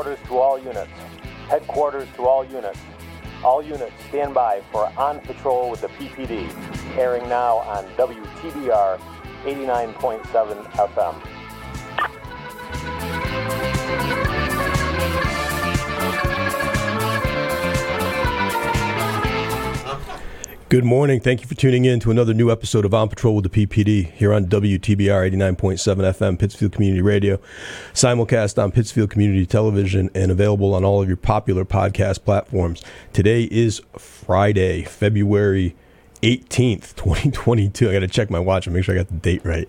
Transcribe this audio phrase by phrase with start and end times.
[0.00, 0.90] Headquarters to all units.
[1.50, 2.78] Headquarters to all units.
[3.44, 6.48] All units stand by for On Patrol with the PPD,
[6.96, 8.98] airing now on WTBR
[9.44, 11.39] 89.7 FM.
[20.70, 21.18] Good morning.
[21.18, 24.12] Thank you for tuning in to another new episode of On Patrol with the PPD
[24.12, 27.40] here on WTBR 89.7 FM, Pittsfield Community Radio,
[27.92, 32.84] simulcast on Pittsfield Community Television, and available on all of your popular podcast platforms.
[33.12, 35.74] Today is Friday, February
[36.22, 37.90] 18th, 2022.
[37.90, 39.68] I got to check my watch and make sure I got the date right.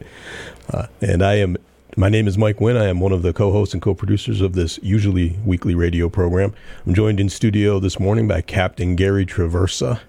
[0.72, 1.58] Uh, and I am.
[1.98, 2.78] My name is Mike Wynn.
[2.78, 6.54] I am one of the co-hosts and co-producers of this usually weekly radio program.
[6.86, 10.00] I'm joined in studio this morning by Captain Gary Traversa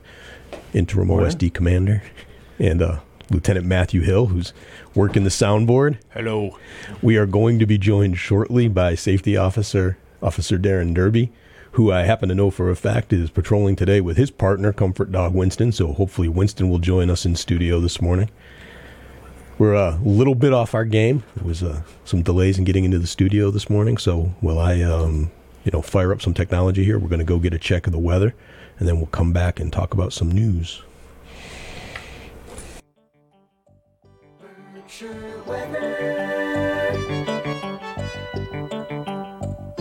[0.73, 2.03] interim OSD commander,
[2.59, 4.53] and uh, Lieutenant Matthew Hill, who's
[4.95, 5.99] working the soundboard.
[6.11, 6.59] Hello.
[7.01, 11.33] We are going to be joined shortly by Safety Officer Officer Darren Derby,
[11.73, 15.11] who I happen to know for a fact is patrolling today with his partner, Comfort
[15.11, 15.73] Dog Winston.
[15.73, 18.31] So hopefully Winston will join us in studio this morning.
[19.59, 21.25] We're a little bit off our game.
[21.37, 24.81] There was uh, some delays in getting into the studio this morning, so while I,
[24.83, 25.31] um,
[25.65, 27.93] you know, fire up some technology here, we're going to go get a check of
[27.93, 28.35] the weather
[28.79, 30.83] and then we'll come back and talk about some news.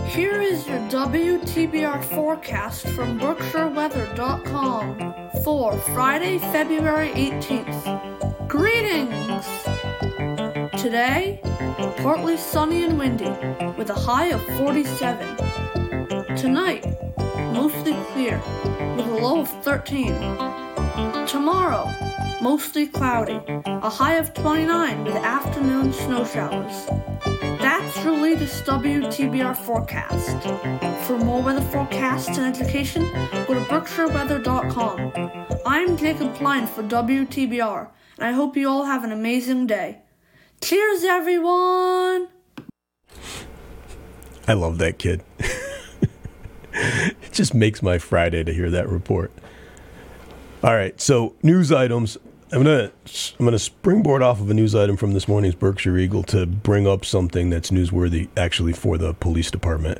[0.07, 8.47] Here is your WTBR forecast from BerkshireWeather.com for Friday, February 18th.
[8.47, 9.45] Greetings!
[10.81, 11.39] Today,
[11.97, 13.29] partly sunny and windy
[13.77, 15.37] with a high of 47.
[16.35, 16.85] Tonight,
[17.51, 18.41] mostly clear
[18.95, 20.15] with a low of 13.
[21.27, 21.89] Tomorrow,
[22.41, 26.87] mostly cloudy, a high of 29 with afternoon snow showers.
[27.59, 30.41] That's your latest WTBR forecast.
[31.05, 33.03] For more weather forecasts and education,
[33.47, 35.59] go to BerkshireWeather.com.
[35.65, 39.99] I'm Jacob Klein for WTBR, and I hope you all have an amazing day.
[40.61, 42.29] Cheers, everyone!
[44.47, 45.23] I love that kid.
[47.31, 49.31] it just makes my Friday to hear that report.
[50.63, 52.17] All right, so news items.
[52.51, 52.91] I'm gonna
[53.39, 56.85] I'm gonna springboard off of a news item from this morning's Berkshire Eagle to bring
[56.85, 59.99] up something that's newsworthy actually for the police department.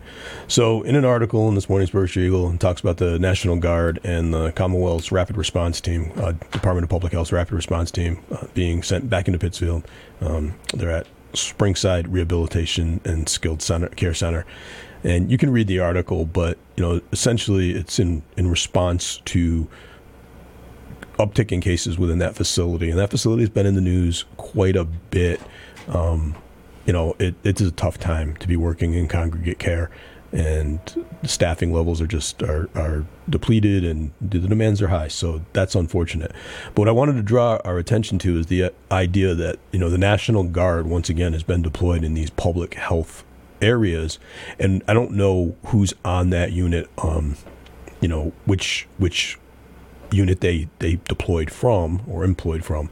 [0.49, 4.01] So, in an article in this morning's Berkshire Eagle, it talks about the National Guard
[4.03, 8.47] and the Commonwealth's Rapid Response Team, uh, Department of Public Health's Rapid Response Team, uh,
[8.53, 9.87] being sent back into Pittsfield.
[10.19, 14.45] Um, they're at Springside Rehabilitation and Skilled Center, Care Center,
[15.03, 19.67] and you can read the article, but you know essentially it's in in response to
[21.17, 24.75] uptick in cases within that facility, and that facility has been in the news quite
[24.75, 25.41] a bit.
[25.87, 26.35] Um,
[26.85, 29.91] you know, it, it's a tough time to be working in congregate care,
[30.31, 30.79] and
[31.21, 35.07] the staffing levels are just are, are depleted, and the demands are high.
[35.07, 36.31] So that's unfortunate.
[36.73, 39.89] But what I wanted to draw our attention to is the idea that you know
[39.89, 43.23] the National Guard once again has been deployed in these public health
[43.61, 44.19] areas,
[44.59, 46.89] and I don't know who's on that unit.
[46.97, 47.35] Um,
[47.99, 49.37] you know which which
[50.11, 52.89] unit they they deployed from or employed from,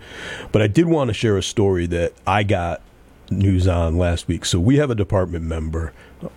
[0.52, 2.82] but I did want to share a story that I got
[3.30, 4.46] news on last week.
[4.46, 5.94] So we have a department member,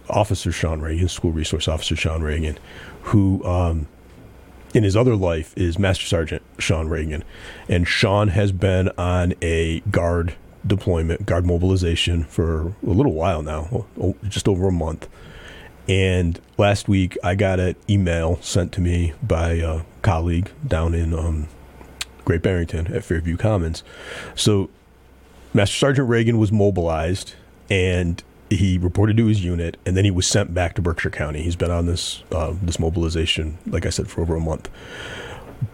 [0.08, 2.58] Officer Sean Reagan, School Resource Officer Sean Reagan,
[3.02, 3.44] who.
[3.44, 3.88] Um,
[4.74, 7.24] in his other life is Master Sergeant Sean Reagan,
[7.68, 10.34] and Sean has been on a guard
[10.66, 13.86] deployment, guard mobilization for a little while now,
[14.28, 15.08] just over a month.
[15.88, 21.12] And last week, I got an email sent to me by a colleague down in
[21.12, 21.48] um,
[22.24, 23.82] Great Barrington at Fairview Commons.
[24.34, 24.70] So,
[25.54, 27.34] Master Sergeant Reagan was mobilized
[27.68, 31.42] and he reported to his unit, and then he was sent back to Berkshire County.
[31.42, 34.68] He's been on this uh, this mobilization, like I said, for over a month.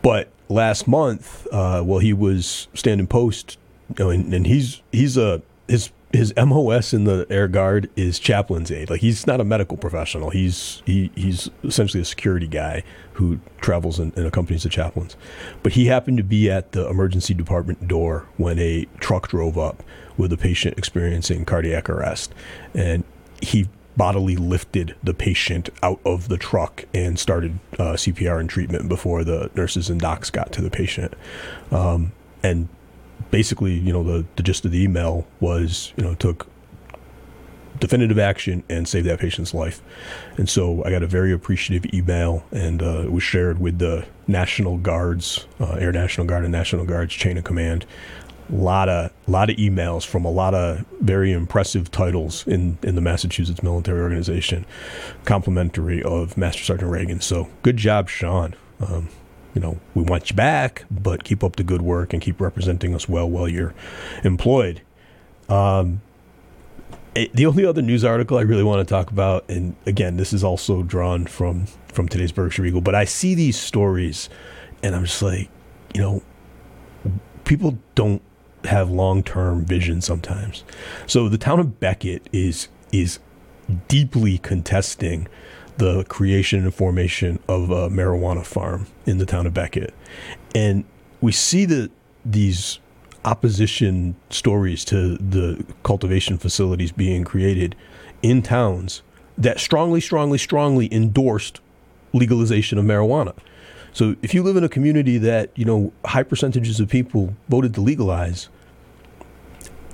[0.03, 5.17] But last month, uh, while he was standing post, you know, and, and he's he's
[5.17, 8.89] a his his MOS in the Air Guard is chaplain's aide.
[8.89, 10.31] Like he's not a medical professional.
[10.31, 12.83] He's he he's essentially a security guy
[13.15, 15.17] who travels and, and, accompanies the chaplains.
[15.63, 19.83] But he happened to be at the emergency department door when a truck drove up
[20.17, 22.33] with a patient experiencing cardiac arrest,
[22.75, 23.05] and
[23.43, 28.89] he bodily lifted the patient out of the truck and started uh, CPR and treatment
[28.89, 31.15] before the nurses and docs got to the patient.
[31.73, 32.13] Um,
[32.43, 32.69] and
[33.31, 36.47] basically, you know, the, the gist of the email was, you know, took
[37.79, 39.81] definitive action and saved that patient's life.
[40.37, 44.07] And so I got a very appreciative email, and uh, it was shared with the
[44.27, 47.87] National Guards, uh, Air National Guard and National Guards chain of command.
[48.51, 52.95] A lot of lot of emails from a lot of very impressive titles in, in
[52.95, 54.65] the Massachusetts military organization,
[55.27, 57.21] complimentary of Master Sergeant Reagan.
[57.21, 58.55] So good job, Sean.
[58.81, 59.11] Um,
[59.55, 62.95] you know, we want you back, but keep up the good work and keep representing
[62.95, 63.75] us well while you're
[64.25, 64.83] employed.
[65.49, 66.03] Um,
[67.15, 70.33] it, the only other news article I really want to talk about, and again, this
[70.33, 74.29] is also drawn from from today's Berkshire Eagle, but I see these stories,
[74.83, 75.49] and I'm just like,
[75.95, 76.23] you know,
[77.45, 78.23] people don't
[78.65, 80.63] have long term vision sometimes.
[81.07, 83.19] So the town of Becket is is
[83.89, 85.29] deeply contesting
[85.79, 89.95] the creation and formation of a marijuana farm in the town of Becket.
[90.55, 90.85] And
[91.21, 91.91] we see that
[92.25, 92.79] these
[93.25, 97.75] opposition stories to the cultivation facilities being created
[98.23, 99.03] in towns
[99.37, 101.61] that strongly, strongly, strongly endorsed
[102.13, 103.35] legalization of marijuana.
[103.93, 107.75] So if you live in a community that, you know, high percentages of people voted
[107.75, 108.49] to legalize,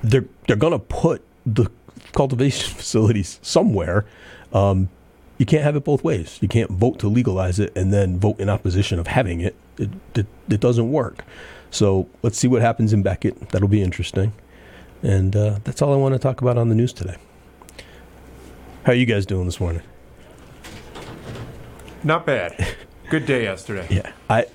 [0.02, 1.70] they're they're gonna put the
[2.12, 4.04] cultivation facilities somewhere.
[4.52, 4.88] Um,
[5.38, 6.38] you can't have it both ways.
[6.40, 9.56] You can't vote to legalize it and then vote in opposition of having it.
[9.78, 11.25] It, it, it doesn't work.
[11.70, 13.48] So let's see what happens in Becket.
[13.50, 14.32] That'll be interesting.
[15.02, 17.16] And uh, that's all I want to talk about on the news today.
[18.84, 19.82] How are you guys doing this morning?
[22.02, 22.76] Not bad.
[23.10, 23.86] Good day yesterday.
[23.90, 24.46] Yeah, I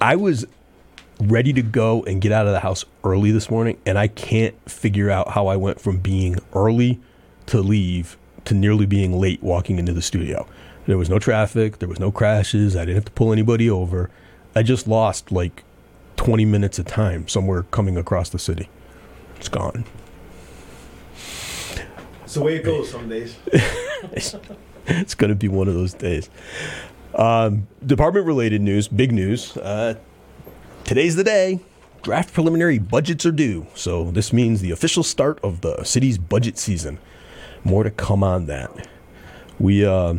[0.00, 0.46] I was
[1.20, 4.54] ready to go and get out of the house early this morning, and I can't
[4.70, 7.00] figure out how I went from being early
[7.46, 10.46] to leave to nearly being late walking into the studio.
[10.86, 14.10] There was no traffic, there was no crashes, I didn't have to pull anybody over.
[14.54, 15.64] I just lost like
[16.16, 18.68] 20 minutes of time somewhere coming across the city.
[19.36, 19.84] It's gone.
[22.24, 23.36] It's the way it goes some days.
[23.52, 24.34] it's,
[24.86, 26.30] it's going to be one of those days.
[27.14, 29.56] Um, department related news, big news.
[29.56, 29.96] Uh,
[30.84, 31.60] today's the day.
[32.02, 33.66] Draft preliminary budgets are due.
[33.74, 36.98] So this means the official start of the city's budget season.
[37.64, 38.88] More to come on that.
[39.58, 40.14] We, uh,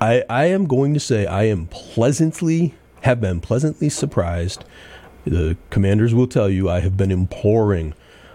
[0.00, 4.64] I, I am going to say I am pleasantly, have been pleasantly surprised.
[5.24, 7.94] The commanders will tell you I have been imploring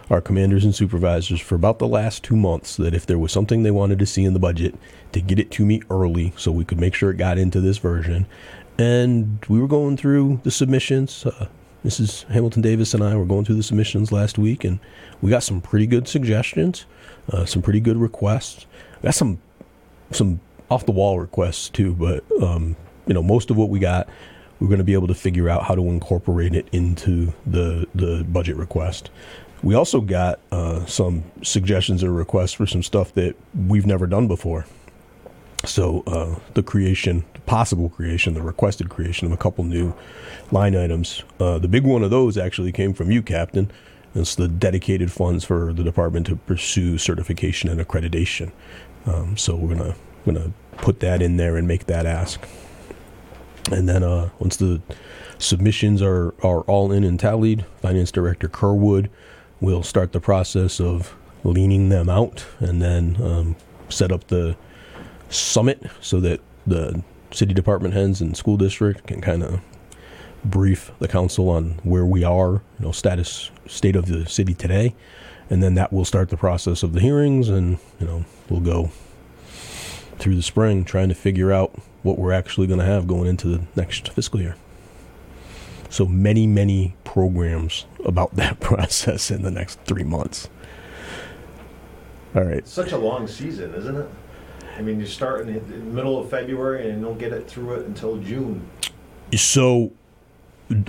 [0.10, 3.64] our commanders and supervisors for about the last two months that if there was something
[3.64, 4.76] they wanted to see in the budget,
[5.12, 7.78] to get it to me early so we could make sure it got into this
[7.78, 8.28] version.
[8.78, 11.26] And we were going through the submissions.
[11.26, 11.48] Uh,
[11.84, 12.28] Mrs.
[12.30, 14.80] Hamilton Davis and I were going through the submissions last week, and
[15.22, 16.86] we got some pretty good suggestions,
[17.32, 18.66] uh, some pretty good requests.
[19.02, 19.40] We got some
[20.12, 20.40] some
[20.70, 22.76] off the wall requests too, but um,
[23.06, 24.08] you know most of what we got,
[24.60, 28.24] we're going to be able to figure out how to incorporate it into the the
[28.24, 29.10] budget request.
[29.62, 33.36] We also got uh, some suggestions or requests for some stuff that
[33.68, 34.66] we've never done before.
[35.66, 39.94] So uh, the creation, possible creation, the requested creation of a couple new
[40.52, 41.24] line items.
[41.40, 43.70] Uh, the big one of those actually came from you, Captain.
[44.16, 48.52] It's the dedicated funds for the department to pursue certification and accreditation.
[49.06, 49.96] Um, so we're gonna
[50.26, 52.46] gonna put that in there and make that ask.
[53.72, 54.82] And then uh, once the
[55.40, 59.10] submissions are are all in and tallied, Finance Director Kerwood
[59.60, 63.56] will start the process of leaning them out and then um,
[63.90, 64.56] set up the
[65.30, 67.04] summit so that the
[67.34, 69.60] city department heads and school district can kind of
[70.46, 74.94] brief the council on where we are, you know, status state of the city today,
[75.50, 78.92] and then that will start the process of the hearings, and you know, we'll go
[80.20, 83.48] through the spring trying to figure out what we're actually going to have going into
[83.48, 84.56] the next fiscal year.
[85.90, 90.50] So many, many programs about that process in the next three months.
[92.36, 92.68] All right.
[92.68, 94.10] Such a long season, isn't it?
[94.76, 97.86] I mean, you start in the, middle of February and don't get it through it
[97.86, 98.68] until June.
[99.36, 99.92] So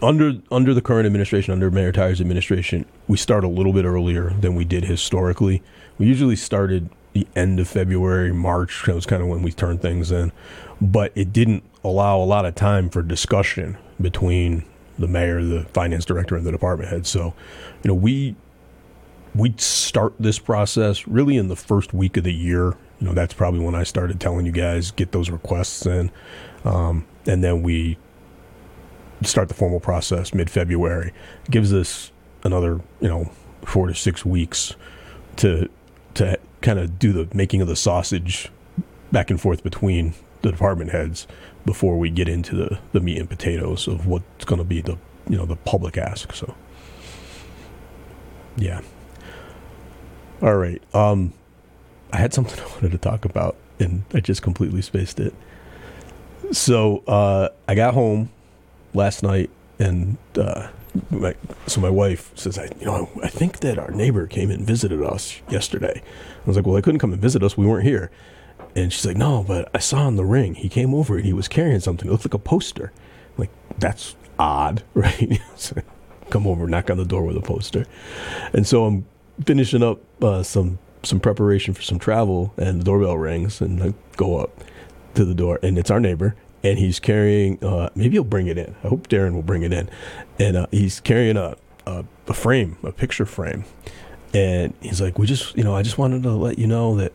[0.03, 4.31] under under the current administration, under Mayor Tyer's administration, we start a little bit earlier
[4.31, 5.63] than we did historically.
[5.99, 8.85] We usually started the end of February, March.
[8.87, 10.33] That was kind of when we turned things in,
[10.81, 14.65] but it didn't allow a lot of time for discussion between
[14.99, 17.07] the mayor, the finance director, and the department head.
[17.07, 17.35] So,
[17.83, 18.37] you know, we
[19.35, 22.77] we start this process really in the first week of the year.
[23.05, 26.11] You know, that's probably when I started telling you guys get those requests in,
[26.65, 27.99] um, and then we
[29.23, 31.13] start the formal process mid February.
[31.51, 32.13] Gives us
[32.45, 33.31] another you know
[33.67, 34.75] four to six weeks
[35.37, 35.69] to
[36.15, 38.51] to kind of do the making of the sausage
[39.13, 41.27] back and forth between the department heads
[41.67, 44.97] before we get into the, the meat and potatoes of what's going to be the
[45.29, 46.33] you know the public ask.
[46.33, 46.55] So
[48.57, 48.81] yeah.
[50.41, 50.83] All right.
[50.95, 51.35] Um,
[52.15, 55.35] I had something I wanted to talk about, and I just completely spaced it.
[56.53, 58.31] So uh, I got home
[58.93, 60.69] last night and uh,
[61.11, 61.35] my,
[61.67, 65.03] so my wife says, I, you know, I think that our neighbor came and visited
[65.03, 66.03] us yesterday.
[66.05, 67.57] I was like, well, they couldn't come and visit us.
[67.57, 68.11] We weren't here.
[68.77, 70.55] And she's like, no, but I saw in the ring.
[70.55, 72.09] He came over and he was carrying something.
[72.09, 72.93] It looked like a poster.
[73.31, 75.41] I'm like, that's odd, right?
[75.57, 75.81] so
[76.31, 77.87] come over, knock on the door with a poster.
[78.53, 79.07] And so I'm
[79.45, 83.95] finishing up uh, some some preparation for some travel, and the doorbell rings, and I
[84.17, 84.51] go up
[85.15, 87.63] to the door, and it's our neighbor, and he's carrying.
[87.63, 88.75] Uh, maybe he'll bring it in.
[88.85, 89.89] I hope Darren will bring it in,
[90.39, 91.57] and uh, he's carrying a,
[91.87, 93.65] a a frame, a picture frame,
[94.33, 97.13] and he's like, "We just, you know, I just wanted to let you know that."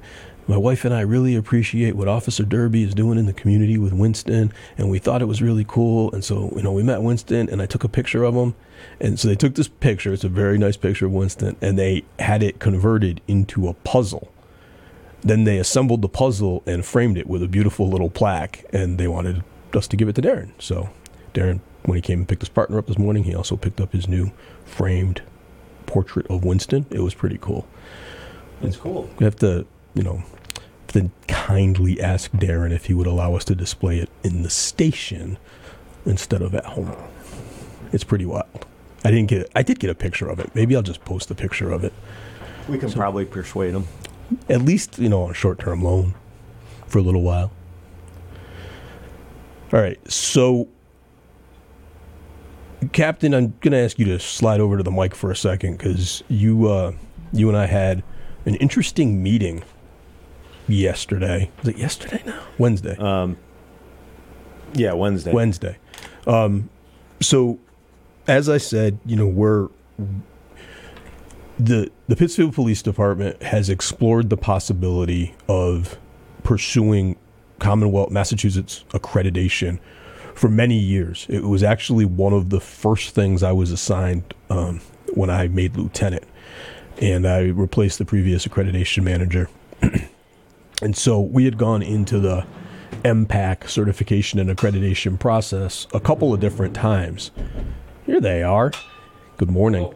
[0.49, 3.93] My wife and I really appreciate what Officer Derby is doing in the community with
[3.93, 6.11] Winston, and we thought it was really cool.
[6.11, 8.55] And so, you know, we met Winston, and I took a picture of him.
[8.99, 10.11] And so they took this picture.
[10.11, 14.31] It's a very nice picture of Winston, and they had it converted into a puzzle.
[15.21, 19.07] Then they assembled the puzzle and framed it with a beautiful little plaque, and they
[19.07, 19.43] wanted
[19.75, 20.53] us to give it to Darren.
[20.57, 20.89] So
[21.35, 23.93] Darren, when he came and picked his partner up this morning, he also picked up
[23.93, 24.31] his new
[24.65, 25.21] framed
[25.85, 26.87] portrait of Winston.
[26.89, 27.67] It was pretty cool.
[28.63, 29.11] It's cool.
[29.19, 30.23] We have to, you know,
[30.93, 35.37] then kindly ask Darren if he would allow us to display it in the station
[36.05, 36.95] instead of at home.
[37.91, 38.65] It's pretty wild.
[39.03, 39.49] I didn't get.
[39.55, 40.53] I did get a picture of it.
[40.53, 41.93] Maybe I'll just post a picture of it.
[42.67, 43.87] We can probably persuade him.
[44.47, 46.15] At least you know on a short-term loan
[46.87, 47.51] for a little while.
[49.71, 50.67] All right, so
[52.91, 55.77] Captain, I'm going to ask you to slide over to the mic for a second
[55.77, 56.93] because you, uh,
[57.31, 58.03] you and I had
[58.45, 59.63] an interesting meeting
[60.69, 61.51] yesterday.
[61.59, 62.41] Was it yesterday now?
[62.57, 62.95] Wednesday.
[64.73, 65.31] Yeah, Wednesday.
[65.31, 65.77] Wednesday.
[66.27, 66.69] Um,
[67.21, 67.59] so,
[68.27, 69.69] as I said, you know, we're
[71.59, 75.97] the the Pittsfield Police Department has explored the possibility of
[76.43, 77.17] pursuing
[77.59, 79.79] Commonwealth Massachusetts accreditation
[80.33, 81.25] for many years.
[81.29, 84.79] It was actually one of the first things I was assigned um,
[85.13, 86.23] when I made lieutenant,
[87.01, 89.49] and I replaced the previous accreditation manager.
[90.81, 92.45] And so we had gone into the
[93.03, 97.31] MPAC certification and accreditation process a couple of different times.
[98.05, 98.71] Here they are.
[99.37, 99.93] Good morning.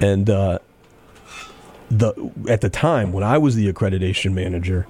[0.00, 0.58] And uh,
[1.90, 4.86] the at the time when I was the accreditation manager,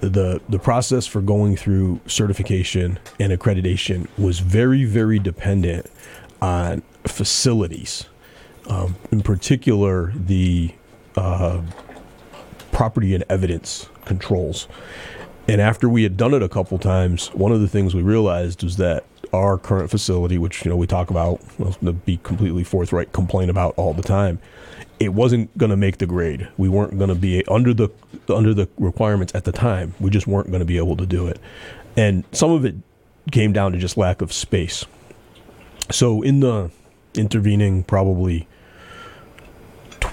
[0.00, 5.86] the the process for going through certification and accreditation was very very dependent
[6.42, 8.06] on facilities,
[8.66, 10.74] um, in particular the
[11.16, 11.62] uh,
[12.74, 14.68] property and evidence controls.
[15.48, 18.62] And after we had done it a couple times, one of the things we realized
[18.62, 21.40] was that our current facility, which you know we talk about,
[21.82, 24.38] to be completely forthright, complain about all the time,
[25.00, 26.48] it wasn't going to make the grade.
[26.56, 27.90] We weren't going to be under the
[28.28, 29.94] under the requirements at the time.
[30.00, 31.38] We just weren't going to be able to do it,
[31.96, 32.74] and some of it
[33.30, 34.84] came down to just lack of space.
[35.90, 36.70] So in the
[37.14, 38.48] intervening probably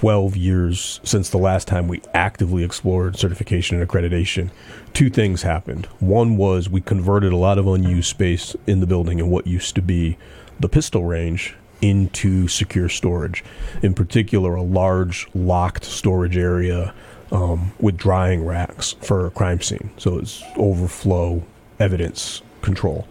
[0.02, 4.50] 12 years since the last time we actively explored certification and accreditation,
[4.92, 5.86] two things happened.
[6.00, 9.76] One was we converted a lot of unused space in the building and what used
[9.76, 10.18] to be
[10.58, 13.44] the pistol range into secure storage.
[13.80, 16.92] In particular, a large locked storage area
[17.30, 19.92] um, with drying racks for a crime scene.
[19.98, 21.44] So it's overflow
[21.78, 23.06] evidence control.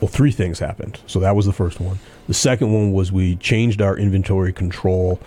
[0.00, 1.00] Well, three things happened.
[1.08, 1.98] So that was the first one.
[2.28, 5.20] The second one was we changed our inventory control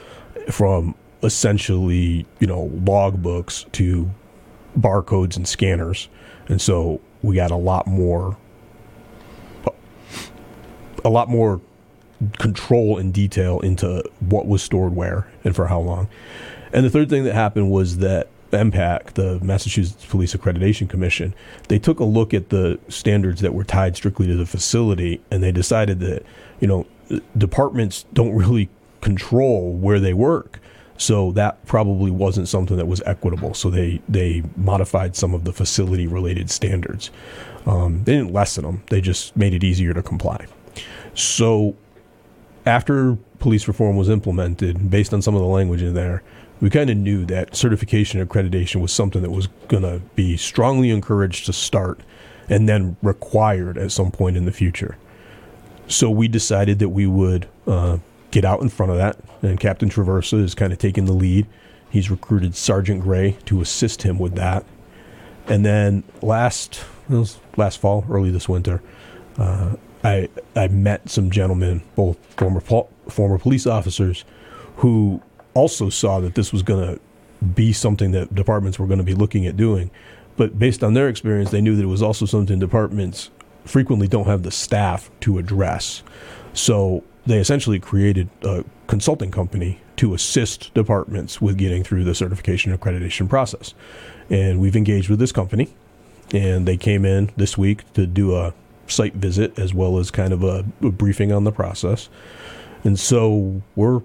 [0.52, 4.10] from essentially, you know, logbooks to
[4.78, 6.10] barcodes and scanners.
[6.48, 8.38] And so we got a lot more
[11.06, 11.62] a lot more
[12.38, 16.10] control and detail into what was stored where and for how long.
[16.74, 21.34] And the third thing that happened was that MPAC, the Massachusetts Police Accreditation Commission,
[21.68, 25.42] they took a look at the standards that were tied strictly to the facility and
[25.42, 26.26] they decided that,
[26.60, 26.86] you know,
[27.38, 28.70] departments don't really
[29.02, 30.60] control where they work.
[30.98, 33.54] So that probably wasn't something that was equitable.
[33.54, 37.10] So they, they modified some of the facility related standards.
[37.66, 40.46] Um, they didn't lessen them, they just made it easier to comply.
[41.14, 41.76] So
[42.66, 46.22] after police reform was implemented, based on some of the language in there,
[46.62, 50.90] we kind of knew that certification accreditation was something that was going to be strongly
[50.90, 52.02] encouraged to start
[52.50, 54.98] and then required at some point in the future.
[55.88, 58.00] So we decided that we would uh,
[58.32, 61.48] get out in front of that, and Captain Traversa is kind of taking the lead.
[61.90, 64.64] He's recruited Sergeant Gray to assist him with that.
[65.48, 66.84] And then last
[67.58, 68.82] last fall, early this winter,
[69.38, 72.62] uh, I I met some gentlemen, both former
[73.08, 74.26] former police officers,
[74.78, 75.22] who
[75.56, 77.02] also saw that this was going to
[77.56, 79.90] be something that departments were going to be looking at doing.
[80.38, 83.32] But based on their experience, they knew that it was also something departments
[83.66, 86.04] frequently don't have the staff to address.
[86.54, 92.76] So they essentially created a consulting company to assist departments with getting through the certification
[92.76, 93.74] accreditation process.
[94.30, 95.70] And we've engaged with this company,
[96.34, 98.54] and they came in this week to do a
[98.88, 102.10] site visit as well as kind of a, a briefing on the process.
[102.84, 104.00] And so we're,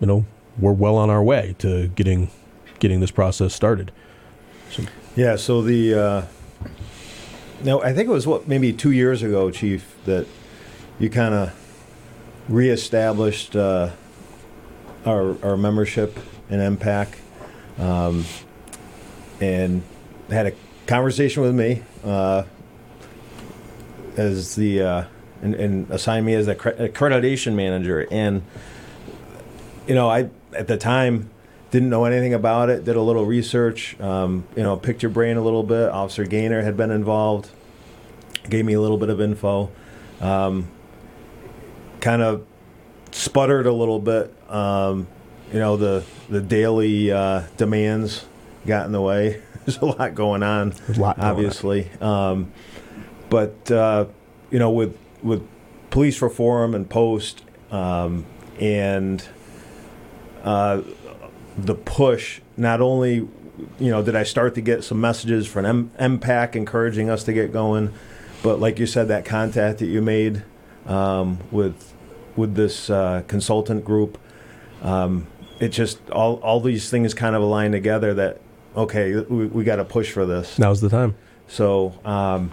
[0.00, 0.26] you know,
[0.58, 2.30] we're well on our way to getting
[2.78, 3.92] getting this process started.
[5.14, 6.22] Yeah, so the uh,
[7.62, 10.26] now I think it was what maybe two years ago, Chief, that
[10.98, 11.65] you kind of
[12.48, 13.90] reestablished uh,
[15.04, 16.18] our our membership
[16.50, 17.14] in MPAC,
[17.78, 18.24] um,
[19.40, 19.82] and
[20.30, 20.52] had a
[20.86, 22.44] conversation with me uh,
[24.16, 25.04] as the uh,
[25.42, 28.42] and, and assigned me as the accreditation manager, and
[29.86, 31.30] you know I at the time
[31.70, 32.84] didn't know anything about it.
[32.84, 33.98] Did a little research.
[34.00, 35.90] Um, you know, picked your brain a little bit.
[35.90, 37.50] Officer Gaynor had been involved.
[38.48, 39.70] Gave me a little bit of info.
[40.20, 40.68] Um,
[42.06, 42.46] kind of
[43.10, 44.32] sputtered a little bit.
[44.48, 45.08] Um,
[45.52, 48.24] you know, the the daily uh, demands
[48.64, 49.42] got in the way.
[49.64, 50.70] There's a lot going on.
[50.70, 51.14] Lot going on.
[51.18, 51.90] obviously.
[52.00, 52.52] Um,
[53.28, 54.06] but uh,
[54.52, 55.44] you know, with with
[55.90, 58.24] police reform and post um,
[58.60, 59.26] and
[60.44, 60.82] uh,
[61.58, 65.90] the push, not only you know did I start to get some messages from M-
[65.98, 67.92] MPAC encouraging us to get going,
[68.44, 70.44] but like you said, that contact that you made
[70.86, 71.95] um, with
[72.36, 74.18] with this uh, consultant group,
[74.82, 75.26] um,
[75.58, 78.14] it just all all these things kind of align together.
[78.14, 78.40] That
[78.76, 80.58] okay, we, we got to push for this.
[80.58, 81.16] Now's the time.
[81.48, 82.52] So um,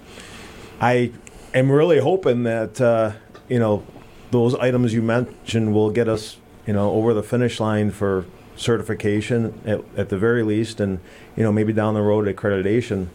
[0.79, 1.11] I
[1.53, 3.13] am really hoping that uh,
[3.49, 3.85] you know
[4.31, 8.25] those items you mentioned will get us you know over the finish line for
[8.55, 10.99] certification at, at the very least, and
[11.35, 13.07] you know maybe down the road accreditation.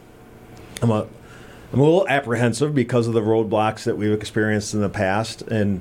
[0.83, 1.07] I'm a
[1.73, 5.81] I'm a little apprehensive because of the roadblocks that we've experienced in the past, and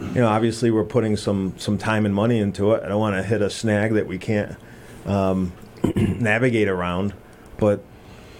[0.00, 2.82] you know obviously we're putting some some time and money into it.
[2.82, 4.56] I don't want to hit a snag that we can't
[5.06, 5.52] um,
[5.96, 7.14] navigate around,
[7.58, 7.82] but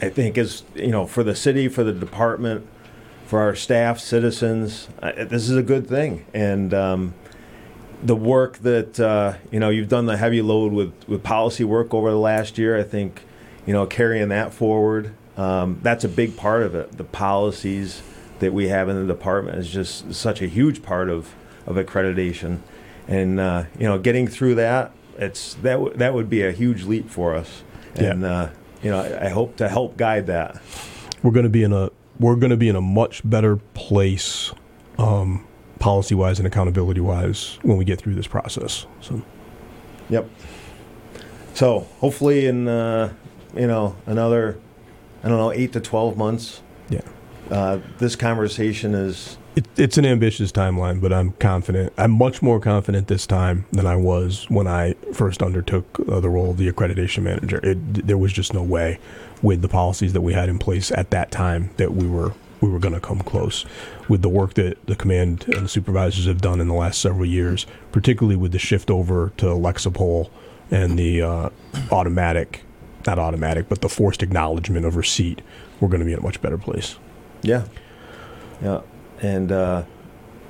[0.01, 2.67] I think as you know, for the city, for the department,
[3.27, 6.27] for our staff, citizens, uh, this is a good thing.
[6.35, 7.15] And um,
[8.03, 11.95] the work that uh, you know you've done the heavy load with with policy work
[11.95, 13.23] over the last year, I think
[13.67, 15.15] you know carrying that forward.
[15.37, 16.97] Um, that's a big part of it.
[16.97, 18.03] The policies
[18.39, 21.35] that we have in the department is just such a huge part of
[21.67, 22.61] of accreditation,
[23.09, 26.85] and uh, you know getting through that, it's that w- that would be a huge
[26.85, 27.63] leap for us.
[27.97, 28.11] Yeah.
[28.13, 28.49] And uh,
[28.83, 30.61] you know, I, I hope to help guide that.
[31.23, 34.53] we're going to be in a we're going to be in a much better place
[34.99, 35.47] um,
[35.79, 39.23] policy wise and accountability wise when we get through this process so
[40.09, 40.29] Yep.
[41.55, 43.13] So hopefully in uh,
[43.57, 44.59] you know another
[45.25, 47.01] I don't know eight to twelve months, yeah
[47.51, 52.61] uh, this conversation is it, it's an ambitious timeline but i'm confident i'm much more
[52.61, 56.71] confident this time than i was when i first undertook uh, the role of the
[56.71, 58.99] accreditation manager it, there was just no way
[59.43, 62.71] with the policies that we had in place at that time that we were we
[62.71, 63.65] were going to come close
[64.09, 67.27] with the work that the command and the supervisors have done in the last several
[67.27, 70.31] years, particularly with the shift over to Lexipol
[70.71, 71.51] and the uh,
[71.91, 72.65] automatic,
[73.07, 75.43] not automatic, but the forced acknowledgement of receipt.
[75.81, 76.97] We're going to be in a much better place.
[77.43, 77.67] yeah,
[78.63, 78.81] yeah,
[79.23, 79.83] and uh,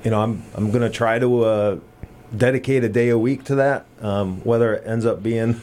[0.03, 1.79] you know I'm I'm gonna try to uh,
[2.35, 5.59] dedicate a day a week to that, um, whether it ends up being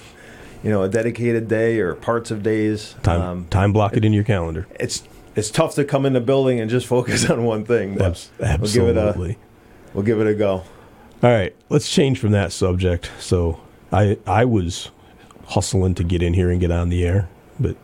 [0.63, 2.95] you know a dedicated day or parts of days.
[3.03, 4.67] Time, Um, time block it in your calendar.
[4.81, 5.03] it's
[5.37, 7.97] it's tough to come in the building and just focus on one thing.
[7.97, 9.39] but Abs- We'll give it a absolutely.
[9.93, 10.63] we'll give it a go.
[11.23, 13.11] All right, let's change from that subject.
[13.19, 13.61] So
[13.93, 14.91] I I was
[15.47, 17.29] hustling to get in here and get on the air,
[17.61, 17.77] but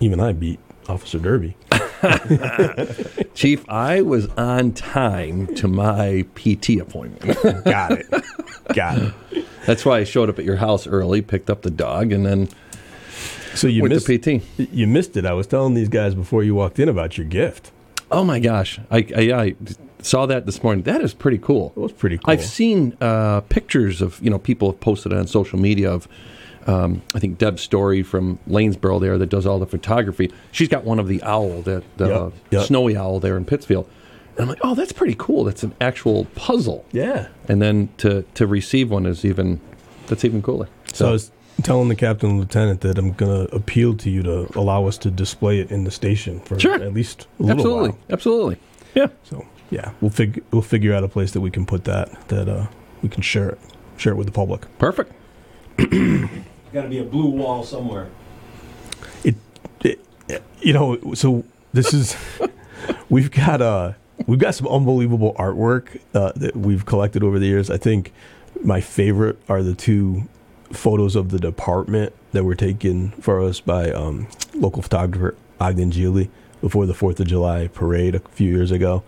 [0.00, 1.56] even I beat Officer Derby.
[3.34, 7.38] Chief, I was on time to my PT appointment.
[7.64, 8.06] Got it.
[8.74, 9.44] Got it.
[9.66, 12.48] That's why I showed up at your house early, picked up the dog, and then
[13.54, 14.42] So you went missed to PT.
[14.72, 15.26] You missed it.
[15.26, 17.70] I was telling these guys before you walked in about your gift.
[18.10, 19.54] Oh my gosh, I, I, I
[20.00, 20.84] saw that this morning.
[20.84, 21.72] That is pretty cool.
[21.76, 22.32] It was pretty cool.
[22.32, 26.08] I've seen uh, pictures of you know people have posted on social media of.
[26.68, 30.30] Um, I think Deb Story from Lanesboro there that does all the photography.
[30.52, 32.66] She's got one of the owl, that the Yep, yep.
[32.66, 33.88] snowy owl there in Pittsfield.
[34.36, 35.44] And I'm like, oh, that's pretty cool.
[35.44, 36.84] That's an actual puzzle.
[36.92, 37.28] yeah.
[37.48, 39.60] And then to to receive one is even
[40.08, 40.68] that's even cooler.
[40.92, 41.30] So I was
[41.62, 44.96] telling the captain and lieutenant that I'm going to appeal to you to allow us
[44.98, 46.74] to display it in the station for Sure.
[46.76, 47.98] at least a little absolutely, while.
[48.10, 48.56] absolutely,
[48.94, 48.94] Absolutely.
[48.94, 49.06] yeah.
[49.24, 52.48] So yeah, we'll figure we'll figure out a place that we can put that that
[52.48, 52.66] uh,
[53.02, 53.58] we can share it
[53.96, 54.66] share it with the public.
[54.78, 55.12] Perfect.
[56.72, 58.08] Got to be a blue wall somewhere.
[59.24, 59.36] it,
[59.80, 62.16] it you know so this is
[63.08, 63.92] we've got uh
[64.26, 67.70] we've got some unbelievable artwork uh, that we've collected over the years.
[67.70, 68.12] I think
[68.62, 70.28] my favorite are the two
[70.72, 76.28] photos of the department that were taken for us by um, local photographer Ogden Gigli
[76.60, 79.02] before the Fourth of July parade a few years ago.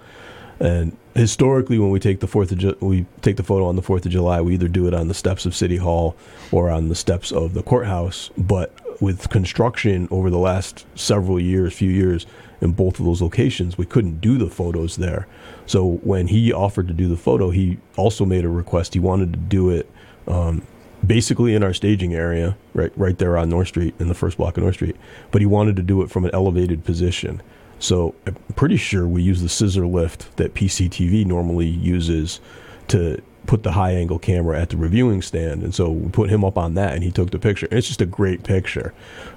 [0.59, 3.83] And historically, when we take the Fourth of Ju- we take the photo on the
[3.83, 6.17] Fourth of July, we either do it on the steps of City Hall
[6.53, 8.31] or on the steps of the courthouse.
[8.37, 12.27] But with construction over the last several years, few years,
[12.61, 15.27] in both of those locations, we couldn't do the photos there.
[15.67, 18.95] So when he offered to do the photo, he also made a request.
[18.95, 19.91] He wanted to do it
[20.29, 20.67] um,
[21.07, 24.57] basically in our staging area, right, right there on North Street in the first block
[24.57, 24.97] of North Street.
[25.31, 27.41] But he wanted to do it from an elevated position.
[27.81, 32.41] So I'm pretty sure we use the scissor lift that PCTV normally uses
[32.89, 35.63] to put the high angle camera at the reviewing stand.
[35.63, 37.67] And so we put him up on that and he took the picture.
[37.67, 38.93] And it's just a great picture.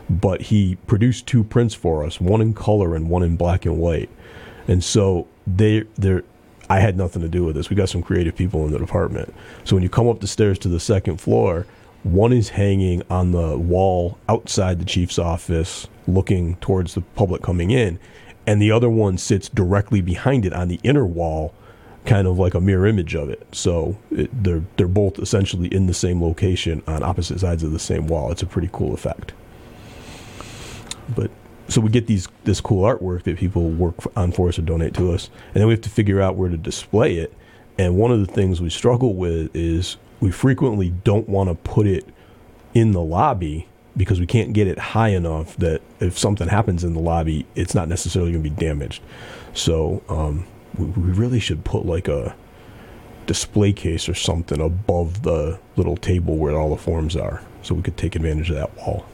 [0.10, 3.80] But he produced two prints for us, one in color and one in black and
[3.80, 4.10] white.
[4.68, 6.24] And so they they're
[6.70, 7.70] I had nothing to do with this.
[7.70, 9.34] We got some creative people in the department.
[9.64, 11.66] So when you come up the stairs to the second floor,
[12.04, 17.72] one is hanging on the wall outside the chief's office, looking towards the public coming
[17.72, 18.00] in,
[18.46, 21.54] and the other one sits directly behind it on the inner wall,
[22.06, 23.46] kind of like a mirror image of it.
[23.52, 27.80] So it, they're they're both essentially in the same location on opposite sides of the
[27.80, 28.32] same wall.
[28.32, 29.34] It's a pretty cool effect.
[31.16, 31.32] But
[31.68, 34.94] so we get these this cool artwork that people work on for us or donate
[34.96, 37.34] to us, and then we have to figure out where to display it.
[37.78, 41.88] And one of the things we struggle with is we frequently don't want to put
[41.88, 42.06] it
[42.74, 46.94] in the lobby because we can't get it high enough that if something happens in
[46.94, 49.04] the lobby, it's not necessarily going to be damaged.
[49.54, 50.46] So um,
[50.78, 52.36] we, we really should put like a
[53.26, 57.82] display case or something above the little table where all the forms are, so we
[57.82, 59.06] could take advantage of that wall.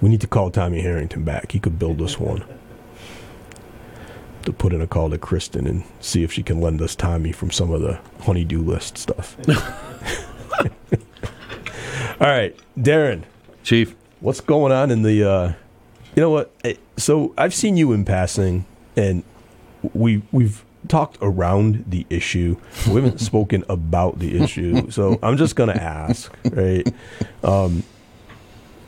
[0.00, 1.52] We need to call Tommy Harrington back.
[1.52, 2.44] He could build us one.
[4.44, 7.30] To put in a call to Kristen and see if she can lend us Tommy
[7.30, 9.36] from some of the honeydew list stuff.
[12.20, 13.22] All right, Darren,
[13.62, 13.94] Chief.
[14.20, 15.24] what's going on in the?
[15.28, 15.52] Uh,
[16.14, 16.50] you know what?
[16.64, 19.22] Eh, So I've seen you in passing, and
[19.94, 22.56] we we've talked around the issue.
[22.88, 26.86] We haven't spoken about the issue, so I'm just gonna ask, right?
[27.42, 27.84] Um,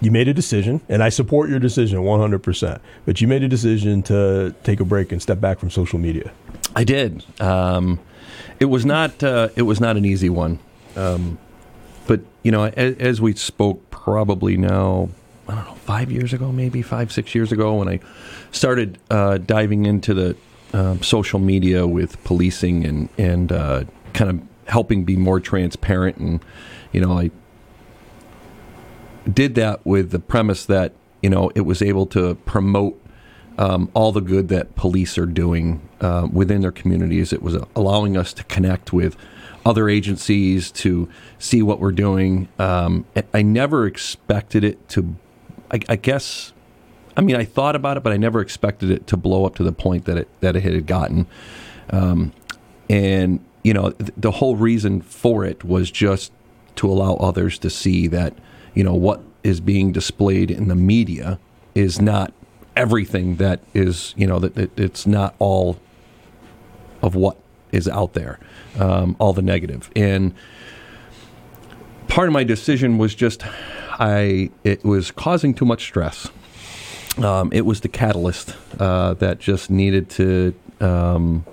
[0.02, 2.80] you made a decision, and I support your decision 100%.
[3.06, 6.32] But you made a decision to take a break and step back from social media.
[6.74, 7.24] I did.
[7.40, 7.98] Um,
[8.60, 9.22] it was not.
[9.22, 10.58] Uh, it was not an easy one.
[10.96, 11.38] Um,
[12.06, 15.08] but you know, as, as we spoke, probably now,
[15.48, 18.00] I don't know, five years ago, maybe five, six years ago, when I
[18.50, 20.36] started uh, diving into the
[20.72, 23.84] um, social media with policing and and uh,
[24.14, 26.40] kind of helping be more transparent, and
[26.92, 27.30] you know, I
[29.30, 32.98] did that with the premise that you know it was able to promote
[33.58, 37.32] um, all the good that police are doing uh, within their communities.
[37.32, 39.16] It was allowing us to connect with
[39.64, 42.48] other agencies to see what we're doing.
[42.58, 45.14] Um, I never expected it to.
[45.70, 46.52] I, I guess.
[47.16, 49.62] I mean, I thought about it, but I never expected it to blow up to
[49.62, 51.26] the point that it that it had gotten.
[51.90, 52.32] Um,
[52.88, 56.32] and you know, th- the whole reason for it was just
[56.76, 58.34] to allow others to see that
[58.74, 61.38] you know what is being displayed in the media
[61.74, 62.32] is not
[62.76, 65.78] everything that is you know that it, it's not all
[67.02, 67.36] of what
[67.70, 68.38] is out there
[68.78, 69.90] um, all the negative.
[69.96, 70.34] And
[72.08, 73.42] part of my decision was just
[73.98, 76.30] i it was causing too much stress.
[77.18, 81.44] Um, it was the catalyst uh, that just needed to um,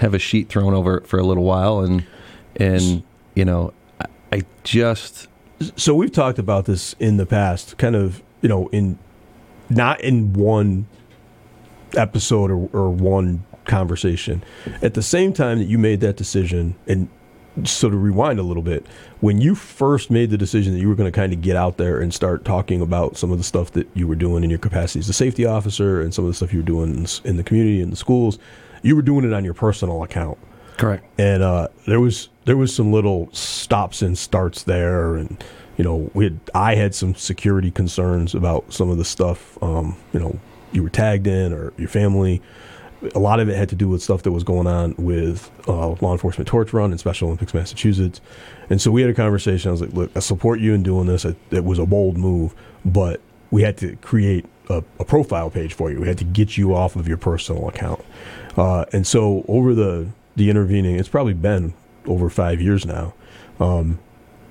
[0.00, 1.80] have a sheet thrown over it for a little while.
[1.80, 2.04] And
[2.56, 3.02] and
[3.34, 5.28] you know I, I just
[5.76, 8.98] So we've talked about this in the past, kind of, you know, in
[9.68, 10.86] not in one
[11.96, 14.42] episode or, or one conversation.
[14.82, 17.08] At the same time that you made that decision, and
[17.64, 18.86] so to rewind a little bit,
[19.20, 21.76] when you first made the decision that you were going to kind of get out
[21.76, 24.58] there and start talking about some of the stuff that you were doing in your
[24.58, 27.36] capacity as a safety officer and some of the stuff you were doing in, in
[27.36, 28.38] the community and the schools,
[28.82, 30.38] you were doing it on your personal account
[30.78, 35.44] correct and uh, there was there was some little stops and starts there, and
[35.76, 39.96] you know we had I had some security concerns about some of the stuff um,
[40.12, 40.38] you know
[40.72, 42.42] you were tagged in or your family.
[43.14, 45.90] A lot of it had to do with stuff that was going on with uh,
[46.00, 48.20] law enforcement torch run in Special Olympics Massachusetts,
[48.68, 49.70] and so we had a conversation.
[49.70, 51.24] I was like, "Look, I support you in doing this.
[51.24, 55.72] It, it was a bold move, but we had to create a, a profile page
[55.72, 56.00] for you.
[56.00, 58.04] We had to get you off of your personal account."
[58.56, 61.72] Uh, and so over the the intervening, it's probably been
[62.06, 63.14] over five years now.
[63.58, 63.98] Um,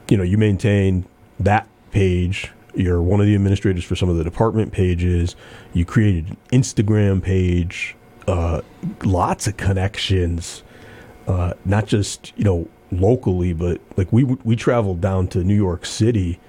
[0.09, 1.05] you know, you maintain
[1.39, 2.51] that page.
[2.75, 5.35] You're one of the administrators for some of the department pages.
[5.73, 7.95] You created an Instagram page.
[8.27, 8.61] Uh,
[9.03, 10.63] lots of connections,
[11.27, 15.85] uh, not just you know locally, but like we we traveled down to New York
[15.85, 16.39] City